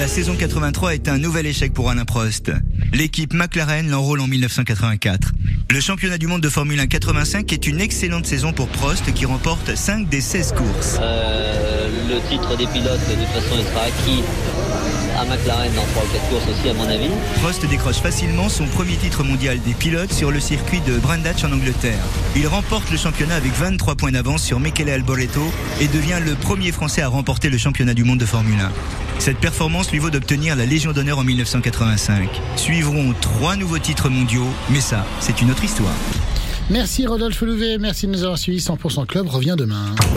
La 0.00 0.08
saison 0.08 0.34
83 0.34 0.94
est 0.94 1.08
un 1.08 1.18
nouvel 1.18 1.44
échec 1.44 1.74
pour 1.74 1.90
Alain 1.90 2.06
Prost. 2.06 2.50
L'équipe 2.94 3.34
McLaren 3.34 3.86
l'enrôle 3.90 4.20
en 4.20 4.26
1984. 4.26 5.32
Le 5.70 5.78
championnat 5.78 6.16
du 6.16 6.26
monde 6.26 6.40
de 6.40 6.48
Formule 6.48 6.80
1 6.80 6.86
85 6.86 7.52
est 7.52 7.66
une 7.66 7.82
excellente 7.82 8.24
saison 8.24 8.54
pour 8.54 8.68
Prost 8.68 9.12
qui 9.12 9.26
remporte 9.26 9.76
5 9.76 10.08
des 10.08 10.22
16 10.22 10.54
courses. 10.56 10.98
Euh, 11.02 11.90
le 12.08 12.30
titre 12.30 12.56
des 12.56 12.66
pilotes, 12.68 12.98
de 13.10 13.14
toute 13.14 13.26
façon, 13.26 13.56
il 13.58 13.66
sera 13.66 13.82
acquis 13.82 14.22
à 15.18 15.24
McLaren 15.24 15.72
dans 15.74 15.84
3 15.84 16.02
ou 16.02 16.12
4 16.12 16.28
courses 16.28 16.44
aussi, 16.48 16.68
à 16.68 16.74
mon 16.74 16.88
avis. 16.88 17.10
Prost 17.42 17.66
décroche 17.66 17.96
facilement 17.96 18.48
son 18.48 18.66
premier 18.66 18.96
titre 18.96 19.24
mondial 19.24 19.60
des 19.60 19.74
pilotes 19.74 20.12
sur 20.12 20.30
le 20.30 20.40
circuit 20.40 20.80
de 20.80 20.98
Brundage 20.98 21.44
en 21.44 21.52
Angleterre. 21.52 22.02
Il 22.36 22.46
remporte 22.46 22.90
le 22.90 22.96
championnat 22.96 23.36
avec 23.36 23.52
23 23.52 23.94
points 23.96 24.12
d'avance 24.12 24.42
sur 24.42 24.60
Michele 24.60 24.90
Alboreto 24.90 25.42
et 25.80 25.88
devient 25.88 26.20
le 26.24 26.34
premier 26.34 26.72
Français 26.72 27.02
à 27.02 27.08
remporter 27.08 27.50
le 27.50 27.58
championnat 27.58 27.94
du 27.94 28.04
monde 28.04 28.18
de 28.18 28.26
Formule 28.26 28.60
1. 28.60 28.70
Cette 29.18 29.38
performance 29.38 29.90
lui 29.92 29.98
vaut 29.98 30.10
d'obtenir 30.10 30.56
la 30.56 30.64
Légion 30.64 30.92
d'honneur 30.92 31.18
en 31.18 31.24
1985. 31.24 32.28
Suivront 32.56 33.14
trois 33.20 33.56
nouveaux 33.56 33.78
titres 33.78 34.08
mondiaux, 34.08 34.48
mais 34.70 34.80
ça, 34.80 35.04
c'est 35.20 35.42
une 35.42 35.50
autre 35.50 35.64
histoire. 35.64 35.94
Merci 36.70 37.06
Rodolphe 37.06 37.42
Louvet, 37.42 37.78
merci 37.78 38.06
de 38.06 38.12
nous 38.12 38.22
avoir 38.22 38.38
suivis. 38.38 38.60
100% 38.60 39.06
Club 39.06 39.26
revient 39.26 39.56
demain. 39.58 39.94